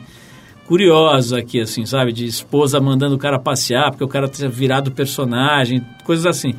curiosos 0.67 1.35
aqui, 1.35 1.61
assim, 1.61 1.85
sabe? 1.85 2.11
De 2.11 2.25
esposa 2.25 2.81
mandando 2.81 3.15
o 3.15 3.19
cara 3.19 3.39
passear 3.39 3.91
porque 3.91 4.03
o 4.03 4.09
cara 4.09 4.27
tinha 4.29 4.49
virado 4.49 4.91
personagem, 4.91 5.85
coisas 6.05 6.25
assim. 6.25 6.55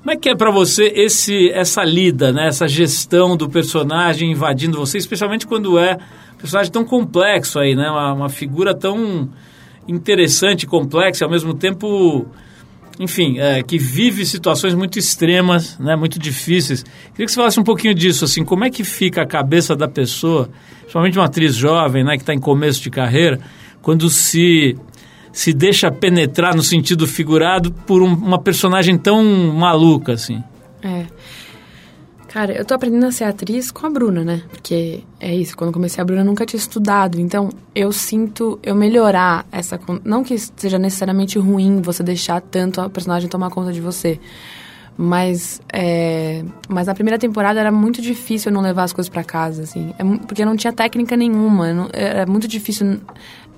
Como 0.00 0.12
é 0.12 0.16
que 0.16 0.30
é 0.30 0.36
para 0.36 0.50
você 0.50 0.92
esse, 0.94 1.50
essa 1.50 1.84
lida, 1.84 2.32
né? 2.32 2.46
essa 2.46 2.66
gestão 2.68 3.36
do 3.36 3.48
personagem 3.48 4.30
invadindo 4.30 4.78
você, 4.78 4.96
especialmente 4.96 5.46
quando 5.46 5.78
é 5.78 5.98
personagem 6.38 6.72
tão 6.72 6.84
complexo 6.84 7.58
aí, 7.58 7.74
né? 7.74 7.90
Uma, 7.90 8.12
uma 8.12 8.28
figura 8.28 8.74
tão 8.74 9.28
interessante, 9.86 10.66
complexa, 10.66 11.24
ao 11.24 11.30
mesmo 11.30 11.52
tempo, 11.52 12.26
enfim, 12.98 13.38
é, 13.38 13.62
que 13.62 13.78
vive 13.78 14.24
situações 14.24 14.74
muito 14.74 14.98
extremas, 14.98 15.78
né? 15.78 15.96
Muito 15.96 16.18
difíceis. 16.18 16.84
Queria 17.10 17.26
que 17.26 17.32
você 17.32 17.36
falasse 17.36 17.58
um 17.58 17.64
pouquinho 17.64 17.94
disso, 17.94 18.24
assim, 18.24 18.44
como 18.44 18.64
é 18.64 18.70
que 18.70 18.84
fica 18.84 19.22
a 19.22 19.26
cabeça 19.26 19.74
da 19.74 19.88
pessoa, 19.88 20.48
principalmente 20.80 21.18
uma 21.18 21.26
atriz 21.26 21.54
jovem, 21.54 22.04
né? 22.04 22.16
Que 22.16 22.22
está 22.22 22.32
em 22.32 22.40
começo 22.40 22.80
de 22.80 22.90
carreira, 22.90 23.40
quando 23.82 24.08
se 24.08 24.76
se 25.38 25.52
deixa 25.52 25.88
penetrar 25.88 26.56
no 26.56 26.64
sentido 26.64 27.06
figurado 27.06 27.70
por 27.70 28.02
um, 28.02 28.12
uma 28.12 28.42
personagem 28.42 28.98
tão 28.98 29.22
maluca, 29.54 30.14
assim. 30.14 30.42
É. 30.82 31.06
Cara, 32.26 32.52
eu 32.52 32.64
tô 32.64 32.74
aprendendo 32.74 33.06
a 33.06 33.12
ser 33.12 33.22
atriz 33.22 33.70
com 33.70 33.86
a 33.86 33.90
Bruna, 33.90 34.24
né? 34.24 34.42
Porque 34.50 35.04
é 35.20 35.32
isso, 35.32 35.56
quando 35.56 35.72
comecei 35.72 36.02
a 36.02 36.04
Bruna 36.04 36.22
eu 36.22 36.24
nunca 36.24 36.44
tinha 36.44 36.58
estudado. 36.58 37.20
Então, 37.20 37.50
eu 37.72 37.92
sinto 37.92 38.58
eu 38.64 38.74
melhorar 38.74 39.46
essa. 39.52 39.78
Não 40.04 40.24
que 40.24 40.36
seja 40.36 40.76
necessariamente 40.76 41.38
ruim 41.38 41.82
você 41.82 42.02
deixar 42.02 42.40
tanto 42.40 42.80
a 42.80 42.90
personagem 42.90 43.28
tomar 43.28 43.50
conta 43.50 43.72
de 43.72 43.80
você. 43.80 44.18
Mas, 44.96 45.62
é, 45.72 46.44
mas 46.68 46.88
na 46.88 46.94
primeira 46.94 47.16
temporada 47.16 47.60
era 47.60 47.70
muito 47.70 48.02
difícil 48.02 48.50
eu 48.50 48.54
não 48.54 48.60
levar 48.60 48.82
as 48.82 48.92
coisas 48.92 49.08
para 49.08 49.22
casa, 49.22 49.62
assim. 49.62 49.94
É, 49.96 50.04
porque 50.26 50.44
não 50.44 50.56
tinha 50.56 50.72
técnica 50.72 51.16
nenhuma. 51.16 51.72
Não, 51.72 51.88
era 51.92 52.26
muito 52.26 52.48
difícil 52.48 52.98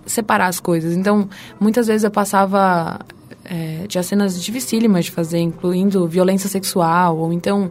separar 0.07 0.47
as 0.47 0.61
coisas. 0.61 0.97
Então, 0.97 1.29
muitas 1.59 1.87
vezes 1.87 2.05
eu 2.05 2.11
passava. 2.11 3.01
É, 3.45 3.87
tinha 3.89 4.03
cenas 4.03 4.41
dificílimas 4.43 5.07
de 5.07 5.11
fazer, 5.11 5.39
incluindo 5.39 6.07
violência 6.07 6.49
sexual, 6.49 7.17
ou 7.17 7.33
então 7.33 7.71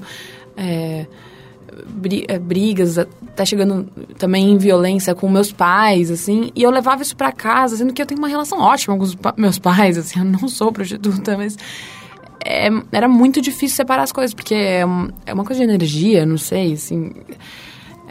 é, 0.57 1.05
é, 2.27 2.39
brigas, 2.39 2.95
tá 3.35 3.45
chegando 3.45 3.87
também 4.17 4.51
em 4.51 4.57
violência 4.57 5.15
com 5.15 5.29
meus 5.29 5.51
pais, 5.51 6.11
assim, 6.11 6.51
e 6.53 6.63
eu 6.63 6.71
levava 6.71 7.01
isso 7.01 7.15
para 7.15 7.31
casa, 7.31 7.77
sendo 7.77 7.93
que 7.93 8.01
eu 8.01 8.05
tenho 8.05 8.19
uma 8.19 8.27
relação 8.27 8.59
ótima 8.59 8.97
com 8.97 9.03
os 9.03 9.15
meus 9.37 9.57
pais, 9.57 9.97
assim, 9.97 10.19
eu 10.19 10.25
não 10.25 10.49
sou 10.49 10.71
prostituta, 10.71 11.37
mas 11.37 11.57
é, 12.45 12.69
era 12.91 13.07
muito 13.07 13.41
difícil 13.41 13.77
separar 13.77 14.03
as 14.03 14.11
coisas, 14.11 14.33
porque 14.33 14.55
é, 14.55 14.81
é 15.25 15.33
uma 15.33 15.45
coisa 15.45 15.65
de 15.65 15.71
energia, 15.71 16.25
não 16.25 16.37
sei, 16.37 16.73
assim. 16.73 17.11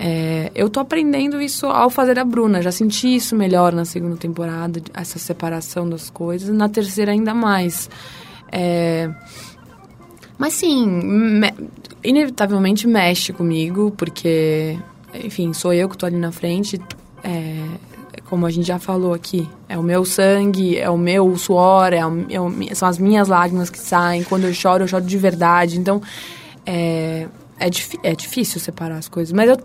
É, 0.00 0.52
eu 0.54 0.70
tô 0.70 0.78
aprendendo 0.78 1.42
isso 1.42 1.66
ao 1.66 1.90
fazer 1.90 2.20
a 2.20 2.24
Bruna, 2.24 2.62
já 2.62 2.70
senti 2.70 3.16
isso 3.16 3.34
melhor 3.34 3.72
na 3.72 3.84
segunda 3.84 4.16
temporada, 4.16 4.80
essa 4.94 5.18
separação 5.18 5.90
das 5.90 6.08
coisas, 6.08 6.56
na 6.56 6.68
terceira 6.68 7.10
ainda 7.10 7.34
mais. 7.34 7.90
É, 8.52 9.10
mas 10.38 10.52
sim, 10.52 10.86
me, 10.86 11.52
inevitavelmente 12.04 12.86
mexe 12.86 13.32
comigo, 13.32 13.92
porque, 13.96 14.78
enfim, 15.12 15.52
sou 15.52 15.72
eu 15.72 15.88
que 15.88 15.96
estou 15.96 16.06
ali 16.06 16.16
na 16.16 16.30
frente. 16.30 16.80
É, 17.24 17.64
como 18.30 18.46
a 18.46 18.50
gente 18.50 18.68
já 18.68 18.78
falou 18.78 19.14
aqui, 19.14 19.48
é 19.68 19.76
o 19.76 19.82
meu 19.82 20.04
sangue, 20.04 20.76
é 20.78 20.88
o 20.88 20.96
meu 20.96 21.36
suor, 21.36 21.92
é, 21.92 22.06
o, 22.06 22.26
é 22.30 22.40
o, 22.40 22.52
são 22.76 22.88
as 22.88 22.98
minhas 22.98 23.26
lágrimas 23.26 23.68
que 23.68 23.78
saem. 23.78 24.22
Quando 24.22 24.44
eu 24.44 24.54
choro, 24.54 24.84
eu 24.84 24.88
choro 24.88 25.04
de 25.04 25.18
verdade. 25.18 25.76
Então, 25.76 26.00
é, 26.64 27.26
é, 27.60 27.68
é 28.10 28.14
difícil 28.14 28.60
separar 28.60 28.96
as 28.96 29.08
coisas. 29.08 29.32
Mas 29.32 29.48
eu, 29.48 29.56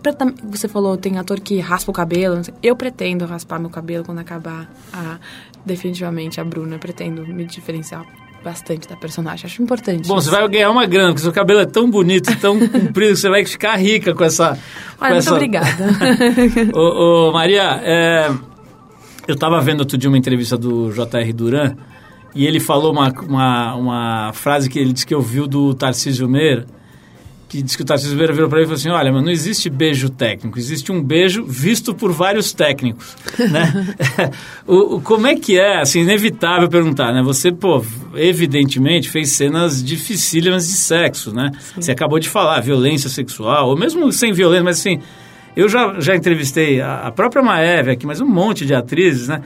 você 0.44 0.68
falou, 0.68 0.96
tem 0.96 1.18
ator 1.18 1.40
que 1.40 1.58
raspa 1.60 1.90
o 1.90 1.94
cabelo. 1.94 2.42
Eu 2.62 2.76
pretendo 2.76 3.24
raspar 3.24 3.58
meu 3.58 3.70
cabelo 3.70 4.04
quando 4.04 4.18
acabar 4.18 4.68
a, 4.92 5.18
definitivamente 5.64 6.40
a 6.40 6.44
Bruna. 6.44 6.76
Eu 6.76 6.78
pretendo 6.78 7.26
me 7.26 7.44
diferenciar 7.44 8.04
bastante 8.42 8.88
da 8.88 8.96
personagem. 8.96 9.46
Acho 9.46 9.62
importante. 9.62 10.06
Bom, 10.08 10.18
isso. 10.18 10.28
você 10.28 10.36
vai 10.36 10.46
ganhar 10.48 10.70
uma 10.70 10.84
grana, 10.86 11.08
porque 11.08 11.22
seu 11.22 11.32
cabelo 11.32 11.60
é 11.60 11.66
tão 11.66 11.90
bonito, 11.90 12.34
tão 12.40 12.58
comprido, 12.68 13.14
que 13.14 13.16
você 13.16 13.28
vai 13.28 13.44
ficar 13.44 13.76
rica 13.76 14.14
com 14.14 14.24
essa. 14.24 14.50
Olha, 14.50 14.58
com 14.98 15.06
muito 15.06 15.18
essa... 15.18 15.34
obrigada. 15.34 15.84
ô, 16.74 17.28
ô, 17.28 17.32
Maria, 17.32 17.80
é... 17.82 18.30
eu 19.26 19.34
estava 19.34 19.60
vendo 19.60 19.80
outro 19.80 19.96
dia 19.96 20.10
uma 20.10 20.18
entrevista 20.18 20.58
do 20.58 20.92
J.R. 20.92 21.32
Duran 21.32 21.76
e 22.34 22.46
ele 22.46 22.58
falou 22.60 22.92
uma, 22.92 23.10
uma, 23.10 23.74
uma 23.76 24.32
frase 24.32 24.68
que 24.68 24.78
ele 24.78 24.92
disse 24.92 25.06
que 25.06 25.14
ouviu 25.14 25.46
do 25.46 25.72
Tarcísio 25.72 26.28
Meira 26.28 26.66
que 27.54 27.62
diz 27.62 27.76
que 27.76 27.82
o 27.82 27.84
Tarcísio 27.84 28.16
Meira 28.16 28.32
virou 28.32 28.48
para 28.48 28.58
ele 28.58 28.64
e 28.64 28.68
falou 28.68 28.78
assim, 28.78 28.88
olha, 28.88 29.12
mas 29.12 29.22
não 29.22 29.30
existe 29.30 29.70
beijo 29.70 30.10
técnico, 30.10 30.58
existe 30.58 30.90
um 30.90 31.00
beijo 31.00 31.44
visto 31.44 31.94
por 31.94 32.10
vários 32.10 32.52
técnicos, 32.52 33.16
né? 33.38 33.94
o, 34.66 34.96
o, 34.96 35.00
como 35.00 35.28
é 35.28 35.36
que 35.36 35.56
é, 35.56 35.80
assim, 35.80 36.00
inevitável 36.00 36.68
perguntar, 36.68 37.12
né? 37.12 37.22
Você, 37.22 37.52
pô, 37.52 37.84
evidentemente 38.16 39.08
fez 39.08 39.30
cenas 39.30 39.84
dificílimas 39.84 40.66
de 40.66 40.72
sexo, 40.72 41.32
né? 41.32 41.52
Sim. 41.60 41.82
Você 41.82 41.92
acabou 41.92 42.18
de 42.18 42.28
falar, 42.28 42.60
violência 42.60 43.08
sexual, 43.08 43.68
ou 43.68 43.78
mesmo 43.78 44.10
sem 44.10 44.32
violência, 44.32 44.64
mas 44.64 44.80
assim, 44.80 44.98
eu 45.54 45.68
já, 45.68 46.00
já 46.00 46.16
entrevistei 46.16 46.80
a, 46.80 47.02
a 47.02 47.12
própria 47.12 47.40
Maeve 47.40 47.92
aqui, 47.92 48.04
mas 48.04 48.20
um 48.20 48.28
monte 48.28 48.66
de 48.66 48.74
atrizes, 48.74 49.28
né? 49.28 49.42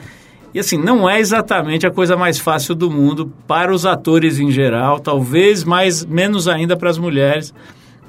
E 0.51 0.57
assim, 0.57 0.77
não 0.77 1.07
é 1.07 1.19
exatamente 1.19 1.85
a 1.85 1.91
coisa 1.91 2.17
mais 2.17 2.39
fácil 2.39 2.73
do 2.73 2.89
mundo 2.89 3.31
para 3.47 3.71
os 3.71 3.85
atores 3.85 4.39
em 4.39 4.49
geral, 4.49 4.99
talvez 4.99 5.63
mais 5.63 6.03
menos 6.03 6.47
ainda 6.47 6.75
para 6.75 6.89
as 6.89 6.97
mulheres 6.97 7.53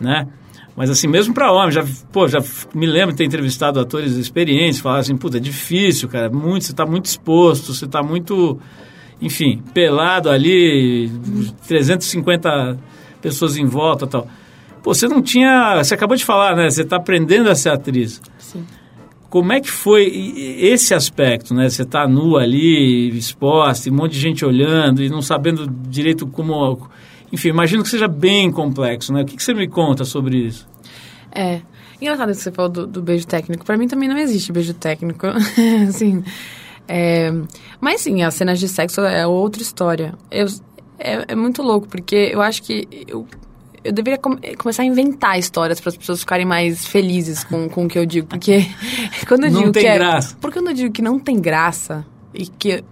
né? 0.00 0.26
Mas 0.76 0.88
assim, 0.88 1.06
mesmo 1.06 1.34
para 1.34 1.52
homem, 1.52 1.72
já, 1.72 1.84
pô, 2.12 2.26
já 2.26 2.42
me 2.74 2.86
lembro 2.86 3.12
de 3.12 3.18
ter 3.18 3.24
entrevistado 3.24 3.78
atores 3.80 4.12
experientes, 4.16 4.80
falar 4.80 5.00
assim, 5.00 5.16
puta, 5.16 5.36
é 5.36 5.40
difícil, 5.40 6.08
cara, 6.08 6.30
muito, 6.30 6.64
você 6.64 6.72
está 6.72 6.86
muito 6.86 7.06
exposto, 7.06 7.74
você 7.74 7.84
está 7.84 8.02
muito, 8.02 8.58
enfim, 9.20 9.62
pelado 9.74 10.30
ali, 10.30 11.10
350 11.66 12.78
pessoas 13.20 13.56
em 13.56 13.66
volta 13.66 14.06
tal. 14.06 14.26
Pô, 14.82 14.94
você 14.94 15.06
não 15.06 15.20
tinha, 15.20 15.82
você 15.82 15.94
acabou 15.94 16.16
de 16.16 16.24
falar, 16.24 16.56
né? 16.56 16.70
Você 16.70 16.82
está 16.82 16.96
aprendendo 16.96 17.50
a 17.50 17.54
ser 17.54 17.68
atriz. 17.68 18.22
Sim. 18.38 18.64
Como 19.28 19.52
é 19.52 19.60
que 19.60 19.70
foi 19.70 20.06
esse 20.58 20.94
aspecto, 20.94 21.52
né? 21.54 21.68
Você 21.68 21.82
está 21.82 22.08
nua 22.08 22.42
ali, 22.42 23.10
exposta, 23.10 23.88
e 23.88 23.92
um 23.92 23.96
monte 23.96 24.12
de 24.12 24.20
gente 24.20 24.44
olhando 24.44 25.02
e 25.02 25.10
não 25.10 25.20
sabendo 25.20 25.68
direito 25.88 26.26
como 26.26 26.54
enfim, 27.32 27.48
imagino 27.48 27.82
que 27.82 27.88
seja 27.88 28.08
bem 28.08 28.50
complexo, 28.50 29.12
né? 29.12 29.22
O 29.22 29.24
que, 29.24 29.36
que 29.36 29.42
você 29.42 29.54
me 29.54 29.68
conta 29.68 30.04
sobre 30.04 30.36
isso? 30.36 30.68
É, 31.32 31.60
Engraçado 32.00 32.30
que 32.30 32.38
você 32.38 32.50
falou 32.50 32.70
do, 32.70 32.86
do 32.86 33.02
beijo 33.02 33.26
técnico. 33.26 33.64
Pra 33.64 33.76
mim 33.76 33.86
também 33.86 34.08
não 34.08 34.16
existe 34.16 34.52
beijo 34.52 34.72
técnico. 34.72 35.26
assim. 35.86 36.24
É, 36.88 37.30
mas 37.80 38.00
sim, 38.00 38.22
as 38.22 38.34
cenas 38.34 38.58
de 38.58 38.68
sexo 38.68 39.02
é 39.02 39.26
outra 39.26 39.60
história. 39.60 40.14
Eu, 40.30 40.46
é, 40.98 41.24
é 41.28 41.34
muito 41.34 41.62
louco, 41.62 41.86
porque 41.86 42.30
eu 42.32 42.40
acho 42.40 42.62
que 42.62 42.88
eu, 43.06 43.26
eu 43.84 43.92
deveria 43.92 44.18
com, 44.18 44.36
começar 44.56 44.82
a 44.82 44.86
inventar 44.86 45.38
histórias 45.38 45.78
para 45.78 45.90
as 45.90 45.96
pessoas 45.96 46.20
ficarem 46.20 46.46
mais 46.46 46.86
felizes 46.86 47.44
com, 47.44 47.68
com 47.68 47.84
o 47.84 47.88
que 47.88 47.98
eu 47.98 48.06
digo. 48.06 48.26
Porque 48.26 48.66
quando 49.28 49.44
eu 49.44 49.50
Não 49.50 49.60
digo 49.60 49.72
tem 49.72 49.82
que 49.82 49.88
é, 49.88 49.94
graça. 49.94 50.36
Porque 50.40 50.58
quando 50.58 50.68
eu 50.68 50.74
digo 50.74 50.92
que 50.92 51.02
não 51.02 51.18
tem 51.18 51.38
graça. 51.38 52.06
E 52.32 52.46
que, 52.46 52.84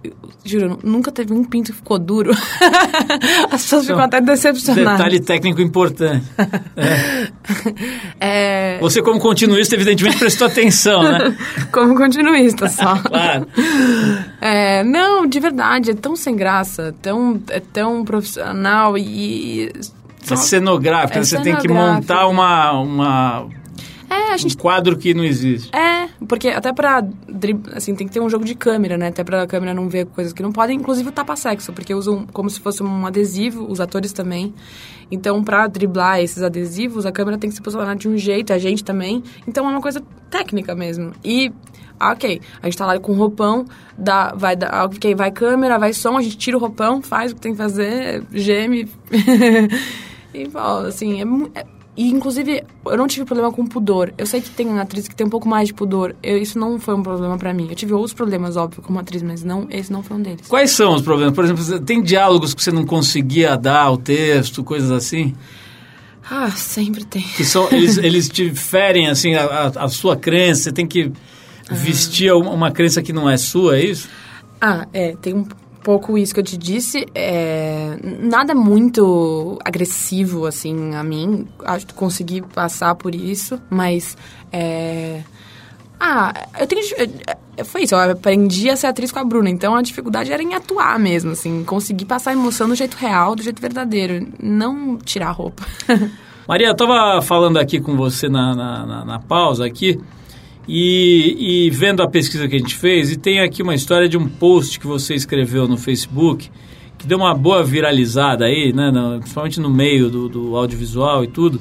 juro, 0.43 0.77
nunca 0.83 1.11
teve 1.13 1.31
um 1.33 1.45
pinto 1.45 1.71
que 1.71 1.77
ficou 1.77 1.97
duro. 1.97 2.31
As 3.49 3.61
pessoas 3.63 3.85
ficam 3.87 4.01
até 4.01 4.19
decepcionadas. 4.19 4.97
Detalhe 4.97 5.19
técnico 5.21 5.61
importante. 5.61 6.25
É, 8.19 8.77
Você, 8.81 9.01
como 9.01 9.19
continuista, 9.19 9.75
evidentemente 9.75 10.17
prestou 10.17 10.47
atenção, 10.47 11.01
né? 11.03 11.35
como 11.71 11.95
continuista 11.95 12.67
só. 12.69 12.95
Claro. 12.97 13.47
É, 14.41 14.83
não, 14.83 15.25
de 15.25 15.39
verdade, 15.39 15.91
é 15.91 15.93
tão 15.93 16.15
sem 16.15 16.35
graça, 16.35 16.93
tão, 17.01 17.41
é 17.49 17.59
tão 17.59 18.03
profissional 18.03 18.97
e. 18.97 19.71
É 20.21 20.25
só- 20.27 20.35
cenográfica, 20.35 21.19
É 21.19 21.23
você 21.23 21.37
tem 21.41 21.55
que 21.55 21.61
cenográfica. 21.63 21.95
montar 22.13 22.27
uma, 22.27 22.71
uma, 22.79 23.47
É, 24.09 24.31
a 24.31 24.35
um 24.35 24.37
gente. 24.37 24.57
quadro 24.57 24.97
que 24.97 25.13
não 25.13 25.23
existe. 25.23 25.69
É, 25.75 25.98
porque 26.27 26.49
até 26.49 26.73
pra. 26.73 27.03
Assim, 27.73 27.95
tem 27.95 28.07
que 28.07 28.13
ter 28.13 28.19
um 28.19 28.29
jogo 28.29 28.43
de 28.43 28.55
câmera, 28.55 28.97
né? 28.97 29.07
Até 29.07 29.23
pra 29.23 29.47
câmera 29.47 29.73
não 29.73 29.87
ver 29.87 30.05
coisas 30.07 30.33
que 30.33 30.43
não 30.43 30.51
podem, 30.51 30.77
inclusive 30.77 31.09
o 31.09 31.11
tapa-sexo, 31.11 31.71
porque 31.71 31.93
usam 31.93 32.25
como 32.33 32.49
se 32.49 32.59
fosse 32.59 32.83
um 32.83 33.05
adesivo, 33.05 33.65
os 33.69 33.79
atores 33.79 34.11
também. 34.11 34.53
Então, 35.11 35.43
pra 35.43 35.65
driblar 35.67 36.19
esses 36.19 36.43
adesivos, 36.43 37.05
a 37.05 37.11
câmera 37.11 37.37
tem 37.37 37.49
que 37.49 37.55
se 37.55 37.61
posicionar 37.61 37.95
de 37.95 38.07
um 38.07 38.17
jeito, 38.17 38.53
a 38.53 38.57
gente 38.57 38.83
também. 38.83 39.23
Então, 39.47 39.65
é 39.65 39.69
uma 39.69 39.81
coisa 39.81 40.03
técnica 40.29 40.75
mesmo. 40.75 41.13
E. 41.23 41.51
ah, 41.99 42.11
Ok, 42.11 42.41
a 42.61 42.65
gente 42.65 42.77
tá 42.77 42.85
lá 42.85 42.99
com 42.99 43.13
roupão, 43.13 43.65
dá, 43.97 44.33
vai, 44.35 44.55
dar, 44.55 44.85
ok, 44.85 45.15
vai 45.15 45.31
câmera, 45.31 45.79
vai 45.79 45.93
som, 45.93 46.17
a 46.17 46.21
gente 46.21 46.37
tira 46.37 46.57
o 46.57 46.59
roupão, 46.59 47.01
faz 47.01 47.31
o 47.31 47.35
que 47.35 47.41
tem 47.41 47.51
que 47.53 47.57
fazer, 47.57 48.23
geme. 48.31 48.87
e, 50.33 50.49
ó, 50.53 50.81
assim, 50.85 51.21
é, 51.21 51.59
é- 51.59 51.78
e, 52.01 52.09
inclusive, 52.11 52.63
eu 52.85 52.97
não 52.97 53.07
tive 53.07 53.25
problema 53.25 53.51
com 53.51 53.65
pudor. 53.65 54.13
Eu 54.17 54.25
sei 54.25 54.39
que 54.39 54.49
tem 54.49 54.79
atriz 54.79 55.07
que 55.07 55.15
tem 55.15 55.27
um 55.27 55.29
pouco 55.29 55.49
mais 55.49 55.67
de 55.67 55.73
pudor. 55.73 56.15
Eu- 56.23 56.37
isso 56.37 56.57
não 56.57 56.79
foi 56.79 56.95
um 56.95 57.03
problema 57.03 57.37
pra 57.37 57.53
mim. 57.53 57.67
Eu 57.69 57.75
tive 57.75 57.93
outros 57.93 58.13
problemas, 58.13 58.55
óbvio, 58.55 58.81
como 58.81 58.97
atriz, 58.99 59.21
mas 59.21 59.43
não, 59.43 59.67
esse 59.69 59.91
não 59.91 60.01
foi 60.01 60.15
um 60.15 60.21
deles. 60.21 60.47
Quais 60.47 60.71
são 60.71 60.95
os 60.95 61.01
problemas? 61.01 61.33
Por 61.35 61.43
exemplo, 61.43 61.79
tem 61.81 62.01
diálogos 62.01 62.53
que 62.53 62.63
você 62.63 62.71
não 62.71 62.85
conseguia 62.85 63.57
dar 63.57 63.81
ao 63.81 63.97
texto, 63.97 64.63
coisas 64.63 64.91
assim? 64.91 65.35
Ah, 66.31 66.51
sempre 66.51 67.03
tem. 67.05 67.21
Que 67.35 67.43
são, 67.43 67.67
eles, 67.71 67.97
eles 67.99 68.29
te 68.29 68.49
ferem, 68.55 69.07
assim, 69.09 69.33
a, 69.35 69.71
a- 69.75 69.89
sua 69.89 70.15
crença, 70.15 70.63
você 70.63 70.71
tem 70.71 70.87
que 70.87 71.11
vestir 71.71 72.31
uma, 72.33 72.51
uma 72.51 72.71
crença 72.71 73.01
que 73.01 73.11
não 73.11 73.29
é 73.29 73.35
sua, 73.35 73.77
é 73.77 73.85
isso? 73.85 74.07
Ah, 74.61 74.87
é, 74.93 75.15
tem 75.21 75.33
um 75.33 75.45
pouco 75.83 76.17
isso 76.17 76.33
que 76.33 76.39
eu 76.39 76.43
te 76.43 76.57
disse. 76.57 77.05
É, 77.15 77.97
nada 78.21 78.53
muito 78.55 79.57
agressivo, 79.63 80.45
assim, 80.45 80.95
a 80.95 81.03
mim. 81.03 81.47
Acho 81.65 81.87
que 81.87 81.93
consegui 81.93 82.41
passar 82.41 82.95
por 82.95 83.13
isso, 83.15 83.59
mas. 83.69 84.17
É, 84.51 85.21
ah, 85.99 86.33
eu 86.59 86.65
tenho. 86.67 86.81
é, 87.57 87.63
Foi 87.63 87.83
isso, 87.83 87.93
eu 87.95 88.11
aprendi 88.11 88.69
a 88.69 88.75
ser 88.75 88.87
atriz 88.87 89.11
com 89.11 89.19
a 89.19 89.23
Bruna, 89.23 89.49
então 89.49 89.75
a 89.75 89.81
dificuldade 89.81 90.31
era 90.31 90.41
em 90.41 90.53
atuar 90.55 90.97
mesmo, 90.97 91.31
assim, 91.31 91.63
conseguir 91.65 92.05
passar 92.05 92.29
a 92.31 92.33
emoção 92.33 92.69
do 92.69 92.75
jeito 92.75 92.95
real, 92.95 93.35
do 93.35 93.43
jeito 93.43 93.61
verdadeiro, 93.61 94.25
não 94.41 94.97
tirar 94.97 95.27
a 95.27 95.31
roupa. 95.31 95.63
Maria, 96.47 96.67
eu 96.67 96.71
estava 96.71 97.21
falando 97.21 97.57
aqui 97.59 97.79
com 97.79 97.95
você 97.97 98.27
na, 98.29 98.55
na, 98.55 98.85
na- 98.85 99.05
na 99.05 99.19
pausa 99.19 99.65
aqui 99.65 99.99
e, 100.71 101.65
e 101.65 101.69
vendo 101.71 102.03
a 102.03 102.07
pesquisa 102.07 102.47
que 102.47 102.55
a 102.55 102.59
gente 102.59 102.75
fez 102.75 103.11
e 103.11 103.17
tem 103.17 103.39
aqui 103.39 103.63
uma 103.63 103.73
história 103.73 104.07
de 104.07 104.15
um 104.17 104.27
post 104.27 104.79
que 104.79 104.85
você 104.85 105.15
escreveu 105.15 105.67
no 105.67 105.77
Facebook 105.77 106.49
que 106.95 107.07
deu 107.07 107.17
uma 107.17 107.33
boa 107.33 107.63
viralizada 107.63 108.45
aí, 108.45 108.71
né, 108.71 108.91
no- 108.91 109.19
principalmente 109.19 109.59
no 109.59 109.69
meio 109.69 110.09
do, 110.09 110.29
do 110.29 110.55
audiovisual 110.55 111.23
e 111.23 111.27
tudo, 111.27 111.59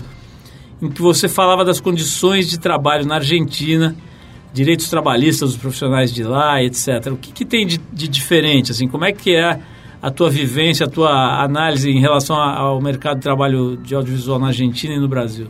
em 0.82 0.90
que 0.90 1.00
você 1.00 1.26
falava 1.28 1.64
das 1.64 1.80
condições 1.80 2.50
de 2.50 2.58
trabalho 2.58 3.06
na 3.06 3.14
Argentina, 3.14 3.96
direitos 4.52 4.90
trabalhistas 4.90 5.50
dos 5.50 5.58
profissionais 5.58 6.12
de 6.12 6.22
lá, 6.24 6.62
etc. 6.62 7.12
O 7.12 7.16
que, 7.16 7.32
que 7.32 7.44
tem 7.44 7.66
de, 7.66 7.80
de 7.92 8.08
diferente? 8.08 8.72
Assim, 8.72 8.88
como 8.88 9.04
é 9.04 9.12
que 9.12 9.34
é 9.34 9.60
a 10.02 10.10
tua 10.10 10.28
vivência, 10.28 10.86
a 10.86 10.88
tua 10.90 11.42
análise 11.42 11.88
em 11.88 12.00
relação 12.00 12.36
ao 12.36 12.80
mercado 12.80 13.16
de 13.18 13.22
trabalho 13.22 13.76
de 13.76 13.94
audiovisual 13.94 14.38
na 14.38 14.48
Argentina 14.48 14.92
e 14.94 14.98
no 14.98 15.08
Brasil? 15.08 15.46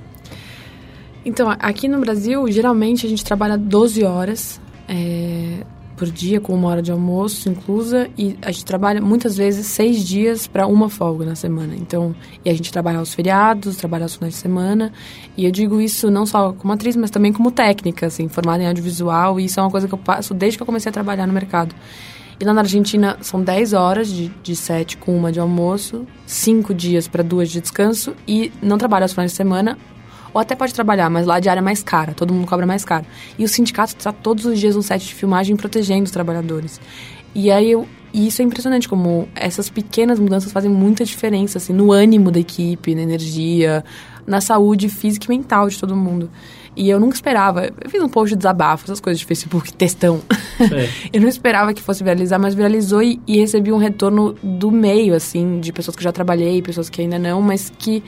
Então, 1.29 1.55
aqui 1.59 1.89
no 1.89 2.01
Brasil, 2.01 2.51
geralmente 2.51 3.05
a 3.05 3.09
gente 3.09 3.23
trabalha 3.23 3.59
12 3.59 4.03
horas 4.03 4.59
é, 4.89 5.59
por 5.95 6.11
dia, 6.11 6.41
com 6.41 6.55
uma 6.55 6.69
hora 6.69 6.81
de 6.81 6.91
almoço 6.91 7.51
inclusa, 7.51 8.09
e 8.17 8.35
a 8.41 8.51
gente 8.51 8.65
trabalha 8.65 8.99
muitas 9.03 9.37
vezes 9.37 9.67
seis 9.67 10.03
dias 10.03 10.47
para 10.47 10.67
uma 10.67 10.89
folga 10.89 11.27
na 11.27 11.35
semana. 11.35 11.75
Então, 11.77 12.17
e 12.43 12.49
a 12.49 12.55
gente 12.55 12.73
trabalha 12.73 12.99
aos 12.99 13.13
feriados, 13.13 13.77
trabalha 13.77 14.07
aos 14.07 14.15
finais 14.15 14.33
de 14.33 14.41
semana, 14.41 14.91
e 15.37 15.45
eu 15.45 15.51
digo 15.51 15.83
isso 15.83 16.11
não 16.11 16.25
só 16.25 16.55
como 16.55 16.73
atriz, 16.73 16.97
mas 16.97 17.11
também 17.11 17.31
como 17.31 17.51
técnica, 17.51 18.07
assim, 18.07 18.27
formada 18.27 18.63
em 18.63 18.67
audiovisual, 18.67 19.39
e 19.39 19.45
isso 19.45 19.61
é 19.61 19.63
uma 19.63 19.71
coisa 19.71 19.87
que 19.87 19.93
eu 19.93 19.99
passo 19.99 20.33
desde 20.33 20.57
que 20.57 20.63
eu 20.63 20.67
comecei 20.67 20.89
a 20.89 20.93
trabalhar 20.95 21.27
no 21.27 21.35
mercado. 21.35 21.75
E 22.41 22.45
lá 22.45 22.55
na 22.55 22.63
Argentina 22.63 23.19
são 23.21 23.43
10 23.43 23.75
horas 23.75 24.09
de, 24.09 24.29
de 24.43 24.57
7 24.57 24.97
com 24.97 25.15
uma 25.15 25.31
de 25.31 25.41
almoço, 25.41 26.07
5 26.25 26.73
dias 26.73 27.07
para 27.07 27.23
duas 27.23 27.51
de 27.51 27.61
descanso 27.61 28.15
e 28.27 28.51
não 28.63 28.79
trabalha 28.79 29.05
aos 29.05 29.13
finais 29.13 29.33
de 29.33 29.37
semana, 29.37 29.77
ou 30.33 30.41
até 30.41 30.55
pode 30.55 30.75
trabalhar, 30.75 31.09
mas 31.11 31.27
lá 31.27 31.37
a 31.37 31.41
diária 31.41 31.61
é 31.61 31.63
mais 31.63 31.83
cara, 31.83 32.13
todo 32.13 32.33
mundo 32.33 32.47
cobra 32.47 32.67
mais 32.67 32.85
caro. 32.85 33.05
E 33.39 33.45
o 33.45 33.49
sindicato 33.49 33.95
está 33.97 34.13
todos 34.13 34.45
os 34.45 34.59
dias 34.59 34.77
no 34.77 34.83
set 34.83 35.05
de 35.05 35.15
filmagem 35.15 35.57
protegendo 35.57 36.05
os 36.05 36.11
trabalhadores. 36.11 36.81
E 37.35 37.51
aí 37.51 37.71
eu, 37.71 37.87
e 38.13 38.27
isso 38.27 38.43
é 38.43 38.45
impressionante 38.45 38.89
como 38.89 39.29
essas 39.35 39.69
pequenas 39.69 40.19
mudanças 40.19 40.51
fazem 40.53 40.71
muita 40.71 41.05
diferença 41.05 41.59
assim 41.59 41.73
no 41.73 41.93
ânimo 41.93 42.31
da 42.31 42.41
equipe, 42.41 42.95
na 42.95 43.03
energia, 43.03 43.85
na 44.27 44.41
saúde 44.41 44.89
física 44.89 45.27
e 45.27 45.37
mental 45.37 45.69
de 45.69 45.79
todo 45.79 45.97
mundo. 45.97 46.31
E 46.77 46.89
eu 46.89 47.01
nunca 47.01 47.17
esperava. 47.17 47.67
Eu 47.67 47.91
fiz 47.91 48.01
um 48.01 48.09
post 48.09 48.35
de 48.35 48.39
desabafo, 48.39 48.85
essas 48.85 49.01
coisas 49.01 49.19
de 49.19 49.27
Facebook, 49.27 49.73
textão. 49.73 50.21
Sei. 50.57 50.89
eu 51.13 51.21
não 51.21 51.29
esperava 51.29 51.75
que 51.75 51.83
fosse 51.83 52.05
viralizar, 52.05 52.39
mas 52.39 52.55
viralizou 52.55 53.03
e, 53.03 53.21
e 53.27 53.39
recebi 53.39 53.73
um 53.73 53.79
retorno 53.79 54.37
do 54.41 54.71
meio, 54.71 55.13
assim, 55.13 55.59
de 55.59 55.73
pessoas 55.73 55.97
que 55.97 56.05
já 56.05 56.13
trabalhei, 56.13 56.63
pessoas 56.63 56.89
que 56.89 57.03
ainda 57.03 57.19
não, 57.19 57.43
mas 57.43 57.73
que 57.77 58.05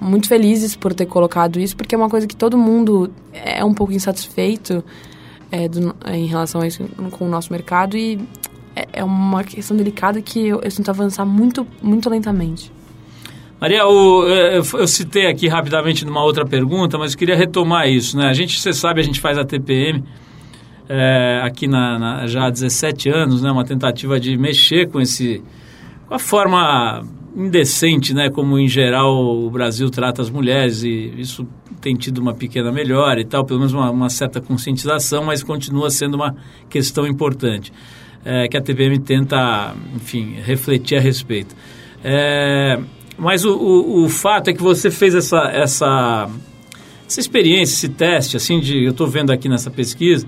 muito 0.00 0.28
felizes 0.28 0.74
por 0.74 0.94
ter 0.94 1.06
colocado 1.06 1.60
isso, 1.60 1.76
porque 1.76 1.94
é 1.94 1.98
uma 1.98 2.08
coisa 2.08 2.26
que 2.26 2.34
todo 2.36 2.56
mundo 2.56 3.10
é 3.32 3.64
um 3.64 3.74
pouco 3.74 3.92
insatisfeito 3.92 4.82
é, 5.52 5.68
do- 5.68 5.94
em 6.06 6.26
relação 6.26 6.60
a 6.60 6.66
isso 6.66 6.84
com 7.10 7.26
o 7.26 7.28
nosso 7.28 7.52
mercado 7.52 7.96
e 7.96 8.18
é, 8.74 8.86
é 8.94 9.04
uma 9.04 9.42
questão 9.44 9.76
delicada 9.76 10.22
que 10.22 10.46
eu, 10.46 10.60
eu 10.62 10.70
sinto 10.70 10.88
avançar 10.90 11.24
muito, 11.26 11.66
muito 11.82 12.08
lentamente. 12.08 12.72
Maria, 13.60 13.86
o- 13.86 14.24
eu, 14.26 14.62
eu 14.78 14.86
citei 14.86 15.26
aqui 15.26 15.46
rapidamente 15.48 16.04
numa 16.04 16.22
outra 16.24 16.46
pergunta, 16.46 16.96
mas 16.96 17.12
eu 17.12 17.18
queria 17.18 17.36
retomar 17.36 17.88
isso. 17.88 18.16
Né? 18.16 18.26
A 18.28 18.32
gente, 18.32 18.58
você 18.58 18.72
sabe, 18.72 19.00
a 19.00 19.04
gente 19.04 19.20
faz 19.20 19.36
a 19.36 19.44
TPM 19.44 20.02
é, 20.88 21.40
aqui 21.44 21.68
na, 21.68 21.98
na- 21.98 22.26
já 22.26 22.46
há 22.46 22.50
17 22.50 23.10
anos, 23.10 23.42
né? 23.42 23.50
uma 23.50 23.64
tentativa 23.64 24.18
de 24.18 24.36
mexer 24.38 24.88
com 24.88 25.00
esse 25.00 25.42
com 26.08 26.14
a 26.14 26.18
forma 26.18 27.04
indecente, 27.36 28.12
né? 28.12 28.30
como 28.30 28.58
em 28.58 28.68
geral 28.68 29.14
o 29.14 29.50
Brasil 29.50 29.88
trata 29.90 30.22
as 30.22 30.30
mulheres 30.30 30.82
e 30.82 31.14
isso 31.16 31.46
tem 31.80 31.94
tido 31.94 32.18
uma 32.18 32.34
pequena 32.34 32.70
melhora 32.70 33.20
e 33.20 33.24
tal, 33.24 33.44
pelo 33.44 33.60
menos 33.60 33.72
uma, 33.72 33.90
uma 33.90 34.10
certa 34.10 34.40
conscientização, 34.40 35.24
mas 35.24 35.42
continua 35.42 35.90
sendo 35.90 36.14
uma 36.14 36.34
questão 36.68 37.06
importante 37.06 37.72
é, 38.24 38.48
que 38.48 38.56
a 38.56 38.60
TPM 38.60 38.98
tenta, 38.98 39.74
enfim, 39.94 40.34
refletir 40.44 40.96
a 40.96 41.00
respeito. 41.00 41.54
É, 42.02 42.78
mas 43.18 43.44
o, 43.44 43.54
o, 43.54 44.04
o 44.04 44.08
fato 44.08 44.48
é 44.48 44.52
que 44.52 44.62
você 44.62 44.90
fez 44.90 45.14
essa, 45.14 45.50
essa, 45.52 46.28
essa 47.06 47.20
experiência, 47.20 47.74
esse 47.74 47.88
teste, 47.88 48.36
assim, 48.36 48.60
de, 48.60 48.84
eu 48.84 48.90
estou 48.90 49.06
vendo 49.06 49.30
aqui 49.30 49.48
nessa 49.48 49.70
pesquisa, 49.70 50.26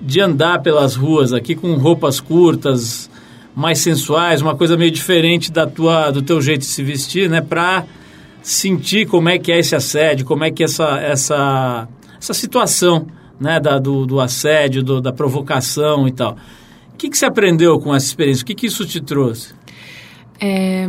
de 0.00 0.20
andar 0.20 0.62
pelas 0.62 0.94
ruas 0.94 1.32
aqui 1.32 1.54
com 1.54 1.74
roupas 1.74 2.20
curtas, 2.20 3.07
mais 3.58 3.80
sensuais, 3.80 4.40
uma 4.40 4.54
coisa 4.54 4.76
meio 4.76 4.92
diferente 4.92 5.50
da 5.50 5.66
tua, 5.66 6.12
do 6.12 6.22
teu 6.22 6.40
jeito 6.40 6.60
de 6.60 6.66
se 6.66 6.80
vestir, 6.80 7.28
né? 7.28 7.40
Para 7.40 7.86
sentir 8.40 9.04
como 9.08 9.28
é 9.28 9.36
que 9.36 9.50
é 9.50 9.58
esse 9.58 9.74
assédio, 9.74 10.24
como 10.24 10.44
é 10.44 10.50
que 10.52 10.62
é 10.62 10.66
essa, 10.66 11.00
essa, 11.00 11.88
essa 12.16 12.34
situação, 12.34 13.08
né? 13.40 13.58
Da, 13.58 13.80
do, 13.80 14.06
do 14.06 14.20
assédio, 14.20 14.80
do, 14.80 15.00
da 15.00 15.12
provocação 15.12 16.06
e 16.06 16.12
tal. 16.12 16.36
O 16.94 16.96
que, 16.96 17.10
que 17.10 17.18
você 17.18 17.26
aprendeu 17.26 17.80
com 17.80 17.92
essa 17.92 18.06
experiência? 18.06 18.44
O 18.44 18.46
que, 18.46 18.54
que 18.54 18.66
isso 18.66 18.86
te 18.86 19.00
trouxe? 19.00 19.52
É, 20.40 20.88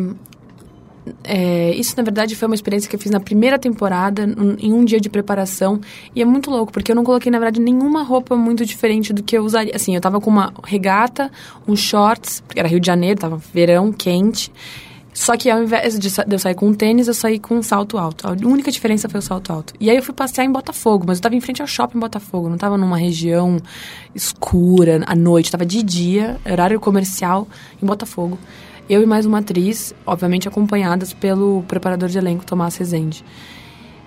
é, 1.24 1.72
isso, 1.76 1.94
na 1.98 2.04
verdade, 2.04 2.36
foi 2.36 2.48
uma 2.48 2.56
experiência 2.56 2.90
que 2.90 2.96
eu 2.96 3.00
fiz 3.00 3.12
na 3.12 3.20
primeira 3.20 3.58
temporada, 3.58 4.24
em 4.60 4.74
um 4.74 4.84
dia 4.84 5.00
de 5.00 5.10
preparação. 5.10 5.80
E 6.16 6.22
é 6.22 6.26
muito 6.26 6.50
louco, 6.50 6.72
porque 6.72 6.92
eu 6.92 6.96
não 6.96 7.04
coloquei, 7.04 7.32
na 7.32 7.40
verdade, 7.40 7.60
nenhuma 7.60 8.04
roupa 8.04 8.36
muito 8.36 8.66
diferente 8.66 9.14
do 9.14 9.24
que 9.24 9.38
eu 9.38 9.44
usaria. 9.44 9.76
Assim, 9.76 9.96
eu 9.96 10.02
tava 10.02 10.20
com 10.20 10.30
uma 10.30 10.54
regata, 10.64 11.32
uns 11.68 11.80
shorts, 11.80 12.42
porque 12.42 12.60
era 12.60 12.68
Rio 12.68 12.80
de 12.80 12.88
Janeiro, 12.88 13.20
tava 13.20 13.38
verão, 13.54 13.92
quente. 13.92 14.52
Só 15.14 15.36
que 15.36 15.50
ao 15.50 15.62
invés 15.62 16.00
de, 16.00 16.10
eu 16.30 16.40
sair 16.40 16.56
com 16.56 16.74
tênis, 16.74 17.08
eu 17.08 17.14
saí 17.14 17.40
com 17.40 17.56
um 17.56 17.64
salto 17.64 17.98
alto. 17.98 18.28
A 18.28 18.32
única 18.32 18.72
diferença 18.72 19.10
foi 19.10 19.20
o 19.20 19.24
salto 19.24 19.52
alto. 19.52 19.74
E 19.80 19.90
aí 19.90 19.98
eu 19.98 20.04
fui 20.04 20.14
passear 20.14 20.46
em 20.46 20.52
Botafogo, 20.52 21.04
mas 21.08 21.18
eu 21.18 21.24
tava 21.24 21.36
em 21.36 21.42
frente 21.42 21.62
ao 21.62 21.68
shopping 21.68 22.00
Botafogo. 22.00 22.48
Não 22.48 22.58
tava 22.58 22.78
numa 22.78 22.98
região 22.98 23.58
escura, 24.16 25.02
à 25.06 25.16
noite. 25.16 25.52
Tava 25.52 25.66
de 25.66 25.84
dia, 25.84 26.40
horário 26.50 26.80
comercial, 26.80 27.48
em 27.82 27.86
Botafogo. 27.86 28.38
Eu 28.90 29.04
e 29.04 29.06
mais 29.06 29.24
uma 29.24 29.38
atriz, 29.38 29.94
obviamente 30.04 30.48
acompanhadas 30.48 31.14
pelo 31.14 31.64
preparador 31.68 32.10
de 32.10 32.18
elenco, 32.18 32.44
Tomás 32.44 32.76
Rezende. 32.76 33.24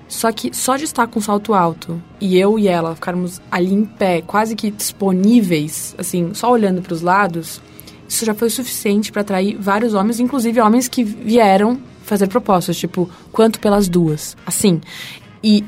Só 0.09 0.33
que 0.33 0.55
só 0.55 0.77
de 0.77 0.85
estar 0.85 1.07
com 1.07 1.21
salto 1.21 1.55
alto 1.55 2.03
e 2.21 2.37
eu 2.37 2.59
e 2.59 2.66
ela 2.66 2.95
ficarmos 2.95 3.40
ali 3.51 3.73
em 3.73 3.85
pé, 3.85 4.21
quase 4.21 4.57
que 4.57 4.73
disponíveis, 4.73 5.95
assim, 5.97 6.35
só 6.35 6.51
olhando 6.51 6.83
para 6.83 6.92
os 6.92 7.01
lados, 7.01 7.62
isso 8.09 8.25
já 8.25 8.35
foi 8.35 8.49
o 8.49 8.51
suficiente 8.51 9.12
para 9.12 9.23
atrair 9.23 9.57
vários 9.57 9.95
homens, 9.95 10.18
inclusive 10.18 10.61
homens 10.61 10.88
que 10.88 11.05
vieram 11.05 11.81
fazer 12.03 12.27
propostas, 12.27 12.77
tipo, 12.77 13.09
quanto 13.31 13.61
pelas 13.61 13.88
duas. 13.88 14.37
Assim. 14.45 14.81
E 15.42 15.64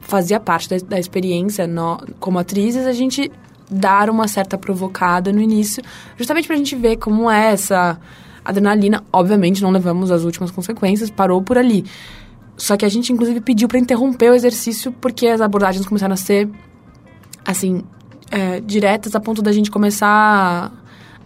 fazia 0.00 0.40
parte 0.40 0.70
da, 0.70 0.76
da 0.78 0.98
experiência 0.98 1.66
no, 1.66 1.98
como 2.18 2.38
atrizes 2.38 2.86
a 2.86 2.92
gente 2.92 3.30
dar 3.70 4.08
uma 4.08 4.26
certa 4.26 4.56
provocada 4.56 5.30
no 5.32 5.40
início, 5.40 5.82
justamente 6.16 6.48
pra 6.48 6.56
gente 6.56 6.74
ver 6.74 6.96
como 6.96 7.30
é 7.30 7.52
essa 7.52 8.00
adrenalina. 8.48 9.04
Obviamente 9.12 9.62
não 9.62 9.70
levamos 9.70 10.10
as 10.10 10.24
últimas 10.24 10.50
consequências, 10.50 11.10
parou 11.10 11.42
por 11.42 11.58
ali. 11.58 11.84
Só 12.56 12.76
que 12.76 12.84
a 12.84 12.88
gente, 12.88 13.12
inclusive, 13.12 13.40
pediu 13.40 13.68
para 13.68 13.78
interromper 13.78 14.30
o 14.30 14.34
exercício 14.34 14.90
porque 14.90 15.28
as 15.28 15.40
abordagens 15.40 15.86
começaram 15.86 16.14
a 16.14 16.16
ser, 16.16 16.48
assim, 17.44 17.82
é, 18.30 18.60
diretas 18.60 19.14
a 19.14 19.20
ponto 19.20 19.40
da 19.40 19.52
gente 19.52 19.70
começar 19.70 20.72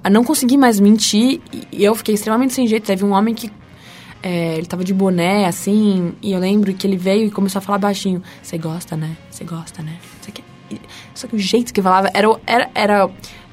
a 0.05 0.11
não 0.11 0.25
conseguir 0.25 0.59
mais 0.59 0.79
mentir. 0.79 1.41
E 1.71 1.83
eu 1.83 1.95
fiquei 1.95 2.15
extremamente 2.15 2.53
sem 2.53 2.67
jeito. 2.67 2.85
Teve 2.85 3.05
um 3.05 3.13
homem 3.13 3.35
que. 3.35 3.51
É, 4.25 4.57
ele 4.57 4.67
tava 4.67 4.85
de 4.85 4.95
boné, 4.95 5.47
assim, 5.47 6.15
e 6.23 6.31
eu 6.31 6.39
lembro 6.39 6.73
que 6.75 6.87
ele 6.87 6.97
veio 6.97 7.27
e 7.27 7.31
começou 7.31 7.59
a 7.59 7.63
falar 7.63 7.79
baixinho. 7.79 8.23
Você 8.41 8.57
gosta, 8.57 8.97
né? 8.97 9.17
Você 9.29 9.43
gosta, 9.43 9.83
né? 9.83 9.99
Só 11.15 11.27
que 11.27 11.37
o 11.37 11.39
jeito 11.39 11.73
que 11.73 11.83
falava 11.83 12.11
era, 12.15 12.29
era, 12.47 12.71
era, 12.75 13.11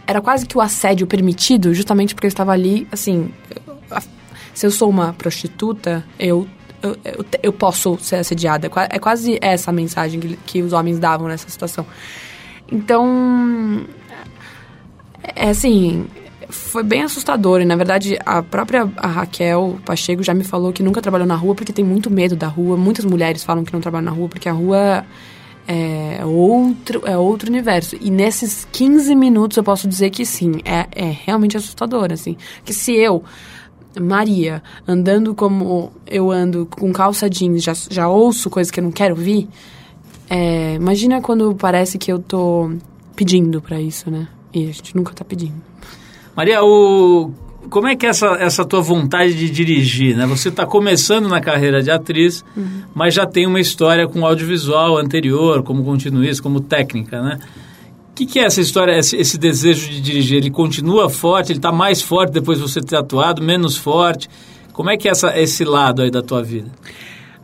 era 0.09 0.21
quase 0.21 0.47
que 0.47 0.57
o 0.57 0.61
assédio 0.61 1.05
permitido, 1.05 1.71
justamente 1.71 2.15
porque 2.15 2.25
eu 2.25 2.29
estava 2.29 2.51
ali, 2.51 2.87
assim. 2.91 3.31
Se 4.55 4.65
eu 4.65 4.71
sou 4.71 4.89
uma 4.89 5.13
prostituta, 5.13 6.03
eu 6.17 6.47
eu, 6.81 6.97
eu, 7.03 7.25
eu, 7.43 7.53
posso 7.53 7.95
ser 8.01 8.15
assediada. 8.15 8.67
É, 8.67 8.95
é 8.95 8.99
quase 8.99 9.37
essa 9.39 9.69
a 9.69 9.73
mensagem 9.73 10.19
que, 10.19 10.37
que 10.37 10.61
os 10.63 10.73
homens 10.73 10.97
davam 10.97 11.27
nessa 11.27 11.47
situação. 11.47 11.85
Então, 12.71 13.85
é 15.35 15.49
assim, 15.49 16.07
foi 16.49 16.81
bem 16.81 17.03
assustador. 17.03 17.61
E, 17.61 17.65
na 17.65 17.75
verdade, 17.75 18.17
a 18.25 18.41
própria 18.41 18.89
a 18.97 19.07
Raquel 19.07 19.77
Pacheco 19.85 20.23
já 20.23 20.33
me 20.33 20.43
falou 20.43 20.73
que 20.73 20.81
nunca 20.81 21.01
trabalhou 21.01 21.27
na 21.27 21.35
rua 21.35 21.53
porque 21.53 21.73
tem 21.73 21.85
muito 21.85 22.09
medo 22.09 22.35
da 22.35 22.47
rua. 22.47 22.75
Muitas 22.77 23.05
mulheres 23.05 23.43
falam 23.43 23.63
que 23.63 23.73
não 23.73 23.81
trabalham 23.81 24.05
na 24.05 24.11
rua 24.11 24.27
porque 24.29 24.49
a 24.49 24.53
rua 24.53 25.05
é 25.71 26.25
outro, 26.25 27.03
é 27.05 27.15
outro 27.15 27.47
universo. 27.47 27.95
E 28.01 28.09
nesses 28.09 28.67
15 28.71 29.13
minutos 29.13 29.55
eu 29.55 29.63
posso 29.63 29.87
dizer 29.87 30.09
que 30.09 30.25
sim, 30.25 30.53
é, 30.65 30.87
é 30.91 31.15
realmente 31.25 31.55
assustador, 31.55 32.11
assim. 32.11 32.35
Que 32.65 32.73
se 32.73 32.93
eu 32.93 33.23
Maria, 34.01 34.63
andando 34.87 35.35
como 35.35 35.91
eu 36.07 36.31
ando 36.31 36.65
com 36.65 36.91
calça 36.91 37.29
jeans, 37.29 37.61
já, 37.61 37.73
já 37.89 38.07
ouço 38.07 38.49
coisas 38.49 38.71
que 38.71 38.79
eu 38.79 38.83
não 38.83 38.91
quero 38.91 39.15
ouvir. 39.15 39.47
É, 40.27 40.73
imagina 40.73 41.21
quando 41.21 41.53
parece 41.53 41.99
que 41.99 42.11
eu 42.11 42.17
tô 42.17 42.71
pedindo 43.15 43.61
para 43.61 43.79
isso, 43.79 44.09
né? 44.09 44.27
E 44.51 44.63
a 44.63 44.71
gente 44.71 44.95
nunca 44.95 45.13
tá 45.13 45.23
pedindo. 45.23 45.61
Maria, 46.35 46.63
o, 46.63 47.31
como 47.69 47.87
é 47.87 47.95
que 47.95 48.05
é 48.05 48.09
essa, 48.09 48.27
essa 48.39 48.65
tua 48.65 48.81
vontade 48.81 49.33
de 49.33 49.49
dirigir, 49.49 50.15
né? 50.15 50.25
Você 50.27 50.49
está 50.49 50.65
começando 50.65 51.27
na 51.27 51.41
carreira 51.41 51.81
de 51.81 51.91
atriz, 51.91 52.43
uhum. 52.55 52.83
mas 52.93 53.13
já 53.13 53.25
tem 53.25 53.45
uma 53.45 53.59
história 53.59 54.07
com 54.07 54.25
audiovisual 54.25 54.97
anterior, 54.97 55.63
como 55.63 55.83
continuista, 55.83 56.41
como 56.41 56.61
técnica, 56.61 57.21
né? 57.21 57.39
que, 58.19 58.25
que 58.25 58.39
é 58.39 58.43
essa 58.43 58.59
história, 58.59 58.97
esse, 58.97 59.15
esse, 59.15 59.37
desejo 59.37 59.89
de 59.89 60.01
dirigir? 60.01 60.37
Ele 60.37 60.51
continua 60.51 61.09
forte? 61.09 61.53
Ele 61.53 61.59
está 61.59 61.71
mais 61.71 62.01
forte 62.01 62.31
depois 62.31 62.57
de 62.57 62.67
você 62.67 62.81
ter 62.81 62.97
atuado, 62.97 63.41
menos 63.41 63.77
forte? 63.77 64.29
Como 64.73 64.89
é 64.89 64.97
que 64.97 65.07
é 65.07 65.11
essa, 65.11 65.39
esse 65.39 65.63
lado 65.63 66.01
aí 66.01 66.11
da 66.11 66.21
tua 66.21 66.43
vida? 66.43 66.69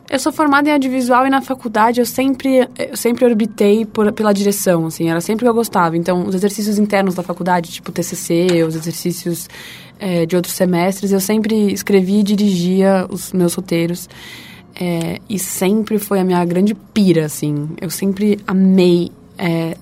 Eu 0.08 0.18
sou 0.18 0.30
formada 0.30 0.68
em 0.68 0.72
audiovisual 0.72 1.26
e 1.26 1.30
na 1.30 1.40
faculdade 1.40 2.00
eu 2.00 2.06
sempre, 2.06 2.68
eu 2.78 2.96
sempre 2.96 3.24
orbitei 3.24 3.84
por, 3.86 4.12
pela 4.12 4.32
direção, 4.32 4.86
assim, 4.86 5.08
era 5.08 5.20
sempre 5.20 5.44
o 5.44 5.46
que 5.46 5.50
eu 5.50 5.54
gostava. 5.54 5.96
Então, 5.96 6.26
os 6.26 6.34
exercícios 6.34 6.78
internos 6.78 7.14
da 7.14 7.22
faculdade, 7.22 7.72
tipo 7.72 7.90
TCC, 7.90 8.62
os 8.62 8.76
exercícios 8.76 9.48
é, 9.98 10.26
de 10.26 10.36
outros 10.36 10.54
semestres, 10.54 11.12
eu 11.12 11.20
sempre 11.20 11.72
escrevi 11.72 12.20
e 12.20 12.22
dirigia 12.22 13.06
os 13.08 13.32
meus 13.32 13.54
roteiros. 13.54 14.08
É, 14.78 15.20
e 15.28 15.38
sempre 15.38 15.98
foi 15.98 16.20
a 16.20 16.24
minha 16.24 16.44
grande 16.44 16.74
pira, 16.74 17.24
assim. 17.24 17.70
Eu 17.80 17.88
sempre 17.88 18.38
amei 18.46 19.10
é, 19.38 19.76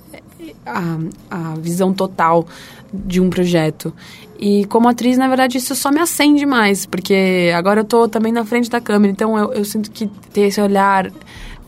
a, 0.64 0.98
a 1.30 1.54
visão 1.56 1.92
total 1.92 2.46
de 2.92 3.20
um 3.20 3.28
projeto. 3.28 3.92
E 4.38 4.64
como 4.66 4.88
atriz, 4.88 5.16
na 5.16 5.26
verdade, 5.28 5.58
isso 5.58 5.74
só 5.74 5.90
me 5.90 6.00
acende 6.00 6.44
mais, 6.46 6.86
porque 6.86 7.52
agora 7.56 7.80
eu 7.80 7.84
tô 7.84 8.08
também 8.08 8.32
na 8.32 8.44
frente 8.44 8.70
da 8.70 8.80
câmera, 8.80 9.12
então 9.12 9.38
eu, 9.38 9.52
eu 9.52 9.64
sinto 9.64 9.90
que 9.90 10.06
ter 10.32 10.42
esse 10.42 10.60
olhar. 10.60 11.10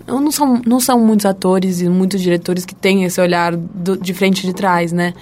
Não 0.06 0.30
são, 0.30 0.60
não 0.64 0.78
são 0.78 1.00
muitos 1.00 1.26
atores 1.26 1.80
e 1.80 1.88
muitos 1.88 2.20
diretores 2.20 2.64
que 2.64 2.74
têm 2.74 3.04
esse 3.04 3.20
olhar 3.20 3.56
do, 3.56 3.96
de 3.96 4.14
frente 4.14 4.44
e 4.44 4.46
de 4.46 4.54
trás, 4.54 4.92
né? 4.92 5.14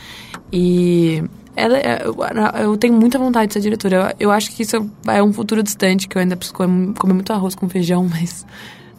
E 0.53 1.23
ela, 1.57 1.79
é, 1.79 2.03
eu, 2.05 2.17
eu 2.63 2.77
tenho 2.77 2.95
muita 2.95 3.19
vontade 3.19 3.49
de 3.49 3.55
ser 3.55 3.61
diretora. 3.61 4.15
Eu, 4.19 4.29
eu 4.29 4.31
acho 4.31 4.51
que 4.51 4.63
isso 4.63 4.91
é 5.07 5.23
um 5.23 5.33
futuro 5.33 5.63
distante, 5.63 6.09
que 6.09 6.17
eu 6.17 6.23
ainda 6.23 6.37
preciso 6.37 6.55
comer, 6.55 6.95
comer 6.95 7.15
muito 7.15 7.33
arroz 7.33 7.55
com 7.55 7.69
feijão, 7.69 8.07
mas 8.11 8.45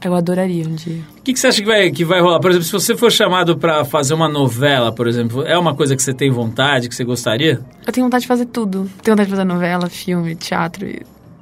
eu 0.04 0.14
adoraria 0.14 0.68
um 0.68 0.76
dia. 0.76 1.02
O 1.18 1.22
que, 1.22 1.34
que, 1.34 1.40
você 1.40 1.48
acha 1.48 1.62
que 1.62 1.68
vai, 1.68 1.90
que 1.92 2.06
vai 2.06 2.22
rolar? 2.22 2.40
Por 2.40 2.52
exemplo, 2.52 2.66
se 2.66 2.72
você 2.72 2.96
for 2.96 3.12
chamado 3.12 3.58
para 3.58 3.84
fazer 3.84 4.14
uma 4.14 4.30
novela, 4.30 4.92
por 4.92 5.08
exemplo, 5.08 5.44
é 5.44 5.58
uma 5.58 5.76
coisa 5.76 5.96
que 5.96 6.04
você 6.04 6.14
tem 6.14 6.30
vontade, 6.30 6.88
que 6.88 6.96
você 6.96 7.04
gostaria? 7.04 7.60
Eu 7.86 7.92
tenho 7.92 8.06
vontade 8.06 8.22
de 8.22 8.28
fazer 8.28 8.46
tudo. 8.46 8.90
Tenho 9.02 9.16
vontade 9.16 9.30
de 9.30 9.36
fazer 9.36 9.46
novela, 9.46 9.90
filme, 9.90 10.36
teatro. 10.36 10.86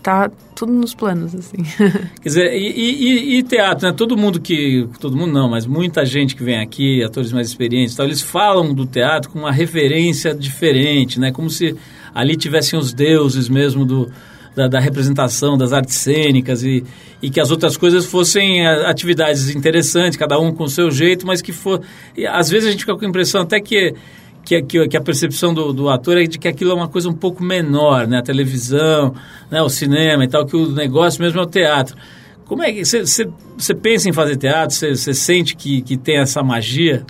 Tá 0.04 0.30
tudo 0.54 0.74
nos 0.74 0.94
planos, 0.94 1.34
assim. 1.34 1.64
Quer 2.22 2.28
dizer, 2.30 2.54
e, 2.54 2.68
e, 2.68 3.38
e, 3.38 3.44
teatro, 3.44 3.88
né? 3.88 3.94
Todo 3.96 4.18
mundo 4.18 4.42
que... 4.42 4.86
Todo 5.00 5.16
mundo 5.16 5.32
não, 5.32 5.50
mas 5.50 5.66
muita 5.66 6.06
gente 6.06 6.36
que 6.36 6.44
vem 6.44 6.60
aqui, 6.60 7.02
atores 7.02 7.32
mais 7.32 7.48
experientes 7.48 7.96
tal, 7.96 8.06
eles 8.06 8.22
falam 8.22 8.74
do 8.74 8.86
teatro 8.86 9.32
com 9.32 9.40
uma 9.40 9.52
referência 9.52 10.36
diferente, 10.36 11.22
né? 11.22 11.32
Como 11.32 11.50
se 11.50 11.74
ali 12.14 12.36
tivessem 12.36 12.78
os 12.78 12.94
deuses 12.94 13.48
mesmo 13.48 13.86
do 13.86 14.12
da, 14.54 14.68
da, 14.68 14.80
representação, 14.80 15.58
das 15.58 15.74
artes 15.74 15.96
cênicas 15.96 16.64
e, 16.64 16.84
e 17.22 17.30
que 17.30 17.40
as 17.40 17.50
outras 17.50 17.76
coisas 17.76 18.06
fossem 18.06 18.66
eh, 18.66 18.86
atividades 18.86 19.50
interessantes, 19.50 20.18
cada 20.18 20.40
um 20.40 20.54
com 20.54 20.66
o 20.66 20.70
seu 20.70 20.92
jeito, 20.92 21.26
mas 21.26 21.42
que 21.42 21.52
for... 21.52 21.82
às 22.30 22.50
vezes 22.50 22.68
a 22.68 22.72
gente 22.72 22.82
fica 22.82 22.96
com 22.96 23.04
a 23.04 23.10
impressão 23.10 23.42
até 23.42 23.60
que 23.60 23.96
que, 24.46 24.62
que, 24.62 24.88
que, 24.88 24.98
a 24.98 25.02
percepção 25.02 25.54
do, 25.54 25.72
do, 25.72 25.90
ator 25.90 26.18
é 26.18 26.24
de 26.24 26.38
que 26.38 26.48
aquilo 26.48 26.72
é 26.72 26.74
uma 26.74 26.88
coisa 26.88 27.10
um 27.10 27.14
pouco 27.14 27.44
menor, 27.44 28.08
né? 28.08 28.20
A 28.20 28.22
televisão, 28.22 29.16
né? 29.50 29.62
o 29.62 29.70
cinema 29.70 30.24
e 30.24 30.28
tal, 30.28 30.46
que 30.46 30.56
o 30.56 30.72
negócio 30.72 31.22
mesmo 31.22 31.40
é 31.40 31.44
o 31.44 31.48
teatro. 31.48 31.96
Como 32.46 32.62
é 32.62 32.72
que 32.72 32.84
você 32.84 33.74
pensa 33.74 34.10
em 34.10 34.14
fazer 34.14 34.36
teatro? 34.36 34.76
Você 34.76 35.14
sente 35.14 35.56
que, 35.56 35.82
que 35.82 35.98
tem 35.98 36.18
essa 36.18 36.44
magia? 36.44 37.06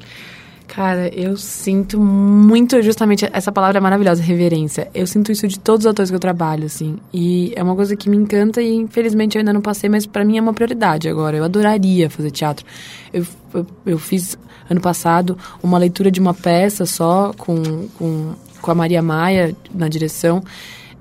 Cara, 0.76 1.08
eu 1.10 1.38
sinto 1.38 2.00
muito, 2.00 2.82
justamente, 2.82 3.30
essa 3.32 3.52
palavra 3.52 3.78
é 3.78 3.80
maravilhosa, 3.80 4.24
reverência. 4.24 4.90
Eu 4.92 5.06
sinto 5.06 5.32
isso 5.32 5.48
de 5.48 5.60
todos 5.60 5.86
os 5.86 5.92
atores 5.92 6.10
que 6.10 6.16
eu 6.16 6.20
trabalho, 6.20 6.66
assim. 6.66 6.98
E 7.14 7.54
é 7.56 7.62
uma 7.62 7.76
coisa 7.76 7.96
que 7.96 8.10
me 8.10 8.18
encanta 8.18 8.60
e, 8.60 8.74
infelizmente, 8.74 9.36
eu 9.36 9.42
ainda 9.42 9.54
não 9.54 9.62
passei, 9.62 9.88
mas 9.88 10.08
para 10.08 10.26
mim 10.26 10.40
é 10.40 10.42
uma 10.42 10.52
prioridade 10.52 11.08
agora. 11.08 11.38
Eu 11.38 11.44
adoraria 11.44 12.10
fazer 12.10 12.32
teatro. 12.32 12.66
Eu, 13.14 13.24
eu, 13.54 13.68
eu, 13.86 14.00
fiz, 14.00 14.36
ano 14.68 14.82
passado, 14.82 15.38
uma 15.62 15.78
leitura 15.78 16.10
de 16.10 16.20
uma 16.20 16.34
peça 16.34 16.88
só, 16.88 17.32
com, 17.38 17.88
com, 17.90 18.34
com 18.60 18.72
a 18.72 18.74
Maria 18.74 19.04
Maia 19.04 19.56
na 19.72 19.88
direção. 19.88 20.44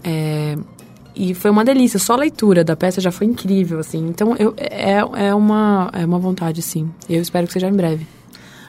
É, 0.04 0.54
e 1.16 1.32
foi 1.32 1.50
uma 1.50 1.64
delícia, 1.64 1.98
só 1.98 2.12
a 2.12 2.16
leitura 2.16 2.62
da 2.62 2.76
peça 2.76 3.00
já 3.00 3.10
foi 3.10 3.26
incrível, 3.26 3.78
assim. 3.78 4.06
Então, 4.06 4.36
eu, 4.38 4.52
é, 4.58 4.98
é, 4.98 5.34
uma, 5.34 5.88
é 5.94 6.04
uma 6.04 6.18
vontade, 6.18 6.60
sim. 6.60 6.90
Eu 7.08 7.22
espero 7.22 7.46
que 7.46 7.54
seja 7.54 7.68
em 7.68 7.72
breve. 7.72 8.06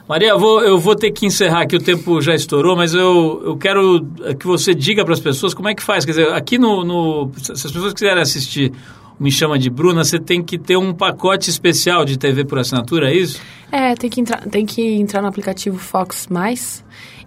Maria, 0.08 0.28
eu 0.28 0.38
vou, 0.38 0.60
eu 0.62 0.78
vou 0.78 0.94
ter 0.94 1.10
que 1.10 1.24
encerrar 1.24 1.62
aqui, 1.62 1.74
o 1.74 1.82
tempo 1.82 2.20
já 2.20 2.34
estourou, 2.34 2.76
mas 2.76 2.92
eu, 2.92 3.42
eu 3.44 3.56
quero 3.56 4.06
que 4.38 4.46
você 4.46 4.74
diga 4.74 5.02
para 5.02 5.14
as 5.14 5.20
pessoas 5.20 5.54
como 5.54 5.68
é 5.68 5.74
que 5.74 5.82
faz. 5.82 6.04
Quer 6.04 6.10
dizer, 6.10 6.32
aqui 6.32 6.58
no, 6.58 6.84
no. 6.84 7.30
Se 7.38 7.52
as 7.52 7.72
pessoas 7.72 7.94
quiserem 7.94 8.22
assistir 8.22 8.70
Me 9.18 9.30
Chama 9.30 9.58
de 9.58 9.70
Bruna, 9.70 10.04
você 10.04 10.18
tem 10.18 10.42
que 10.42 10.58
ter 10.58 10.76
um 10.76 10.92
pacote 10.92 11.48
especial 11.48 12.04
de 12.04 12.18
TV 12.18 12.44
por 12.44 12.58
assinatura, 12.58 13.10
é 13.10 13.16
isso? 13.16 13.40
É, 13.72 13.94
tem 13.94 14.10
que 14.10 14.20
entrar, 14.20 14.42
tem 14.42 14.66
que 14.66 14.82
entrar 14.82 15.22
no 15.22 15.28
aplicativo 15.28 15.78
Fox 15.78 16.26
Mais 16.30 16.84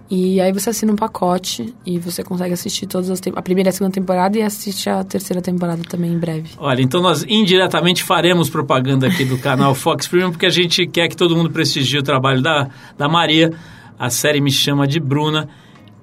e 0.09 0.39
aí 0.39 0.53
você 0.53 0.69
assina 0.69 0.91
um 0.91 0.95
pacote 0.95 1.73
e 1.85 1.99
você 1.99 2.23
consegue 2.23 2.53
assistir 2.53 2.87
todas 2.87 3.09
as 3.09 3.21
a 3.35 3.41
primeira 3.41 3.69
e 3.69 3.71
a 3.71 3.73
segunda 3.73 3.93
temporada 3.93 4.37
e 4.37 4.41
assiste 4.41 4.89
a 4.89 5.03
terceira 5.03 5.41
temporada 5.41 5.81
também 5.87 6.13
em 6.13 6.17
breve. 6.17 6.51
Olha, 6.57 6.81
então 6.81 7.01
nós 7.01 7.25
indiretamente 7.27 8.03
faremos 8.03 8.49
propaganda 8.49 9.07
aqui 9.07 9.25
do 9.25 9.37
canal 9.37 9.73
Fox 9.75 10.07
Premium 10.07 10.31
porque 10.31 10.45
a 10.45 10.51
gente 10.51 10.87
quer 10.87 11.07
que 11.07 11.17
todo 11.17 11.35
mundo 11.35 11.49
prestigie 11.49 11.97
o 11.97 12.03
trabalho 12.03 12.41
da, 12.41 12.69
da 12.97 13.09
Maria. 13.09 13.51
A 13.99 14.09
série 14.09 14.39
Me 14.39 14.51
Chama 14.51 14.87
de 14.87 14.99
Bruna 14.99 15.49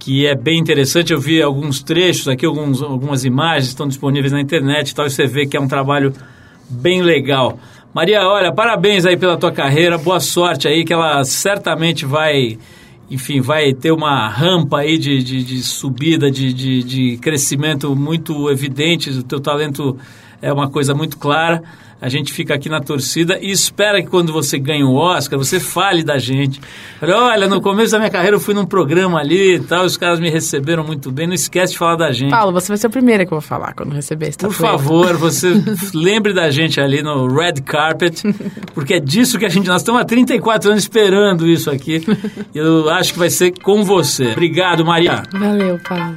que 0.05 0.27
é 0.27 0.35
bem 0.35 0.59
interessante. 0.59 1.15
Eu 1.15 1.19
vi 1.19 1.41
alguns 1.41 1.83
trechos 1.83 2.29
aqui, 2.29 2.45
alguns, 2.45 2.83
algumas 2.83 3.25
imagens 3.25 3.69
estão 3.69 3.89
disponíveis 3.89 4.33
na 4.33 4.41
internet 4.41 4.91
e 4.91 4.95
tal, 4.95 5.07
e 5.07 5.11
você 5.11 5.27
vê 5.27 5.47
que 5.47 5.57
é 5.57 5.61
um 5.61 5.67
trabalho 5.67 6.13
bem 6.69 7.01
legal. 7.01 7.59
Maria, 7.95 8.21
olha, 8.27 8.53
parabéns 8.53 9.07
aí 9.07 9.17
pela 9.17 9.37
tua 9.39 9.51
carreira, 9.51 9.97
boa 9.97 10.21
sorte 10.21 10.69
aí, 10.69 10.85
que 10.85 10.93
ela 10.93 11.25
certamente 11.25 12.05
vai, 12.05 12.59
enfim, 13.15 13.41
vai 13.41 13.73
ter 13.73 13.93
uma 13.93 14.29
rampa 14.29 14.81
aí 14.81 14.99
de, 14.99 15.23
de, 15.23 15.45
de 15.45 15.63
subida, 15.63 16.29
de, 16.31 16.53
de, 16.53 16.83
de 16.83 17.17
crescimento 17.19 17.95
muito 17.95 18.51
evidente, 18.51 19.11
o 19.11 19.23
teu 19.23 19.41
talento 19.41 19.97
é 20.43 20.53
uma 20.53 20.69
coisa 20.69 20.95
muito 20.95 21.17
clara. 21.17 21.63
A 22.01 22.09
gente 22.09 22.33
fica 22.33 22.55
aqui 22.55 22.69
na 22.69 22.81
torcida 22.81 23.39
e 23.41 23.51
espera 23.51 24.03
que 24.03 24.09
quando 24.09 24.33
você 24.33 24.59
ganhe 24.59 24.85
o 24.85 24.95
Oscar, 24.95 25.39
você 25.39 25.59
fale 25.59 26.03
da 26.03 26.19
gente. 26.19 26.61
olha, 27.03 27.49
no 27.49 27.61
começo 27.61 27.93
da 27.93 27.99
minha 27.99 28.11
carreira 28.11 28.37
eu 28.37 28.41
fui 28.41 28.55
num 28.55 28.67
programa 28.67 29.19
ali 29.19 29.57
e 29.57 29.61
tal, 29.61 29.85
os 29.85 29.97
caras 29.97 30.21
me 30.21 30.31
receberam 30.31 30.85
muito 30.85 31.11
bem. 31.11 31.27
Não 31.27 31.35
esquece 31.35 31.73
de 31.73 31.79
falar 31.79 31.97
da 31.97 32.13
gente. 32.13 32.31
Paulo, 32.31 32.53
você 32.53 32.69
vai 32.69 32.77
ser 32.77 32.87
a 32.87 32.91
primeira 32.91 33.25
que 33.25 33.33
eu 33.33 33.39
vou 33.39 33.47
falar 33.47 33.75
quando 33.75 33.93
receber 33.93 34.29
esse 34.29 34.39
Por 34.39 34.53
favor, 34.53 35.17
você 35.19 35.53
lembre 35.95 36.33
da 36.33 36.51
gente 36.51 36.81
ali 36.81 37.03
no 37.03 37.27
Red 37.27 37.63
Carpet, 37.65 38.23
porque 38.75 38.95
é 38.95 39.01
disso 39.01 39.39
que 39.39 39.47
a 39.47 39.49
gente... 39.49 39.67
Nós 39.67 39.81
estamos 39.81 40.01
há 40.01 40.05
34 40.05 40.71
anos 40.71 40.83
esperando 40.83 41.47
isso 41.47 41.71
aqui. 41.71 42.05
Eu 42.55 42.91
acho 42.91 43.13
que 43.13 43.19
vai 43.19 43.31
ser 43.31 43.53
com 43.63 43.83
você. 43.83 44.33
Obrigado, 44.33 44.85
Maria. 44.85 45.23
Valeu, 45.33 45.79
Paulo. 45.89 46.17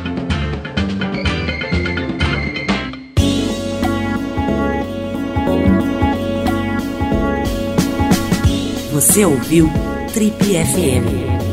Você 9.01 9.25
ouviu 9.25 9.67
Trip 10.13 10.35
FM. 10.37 11.50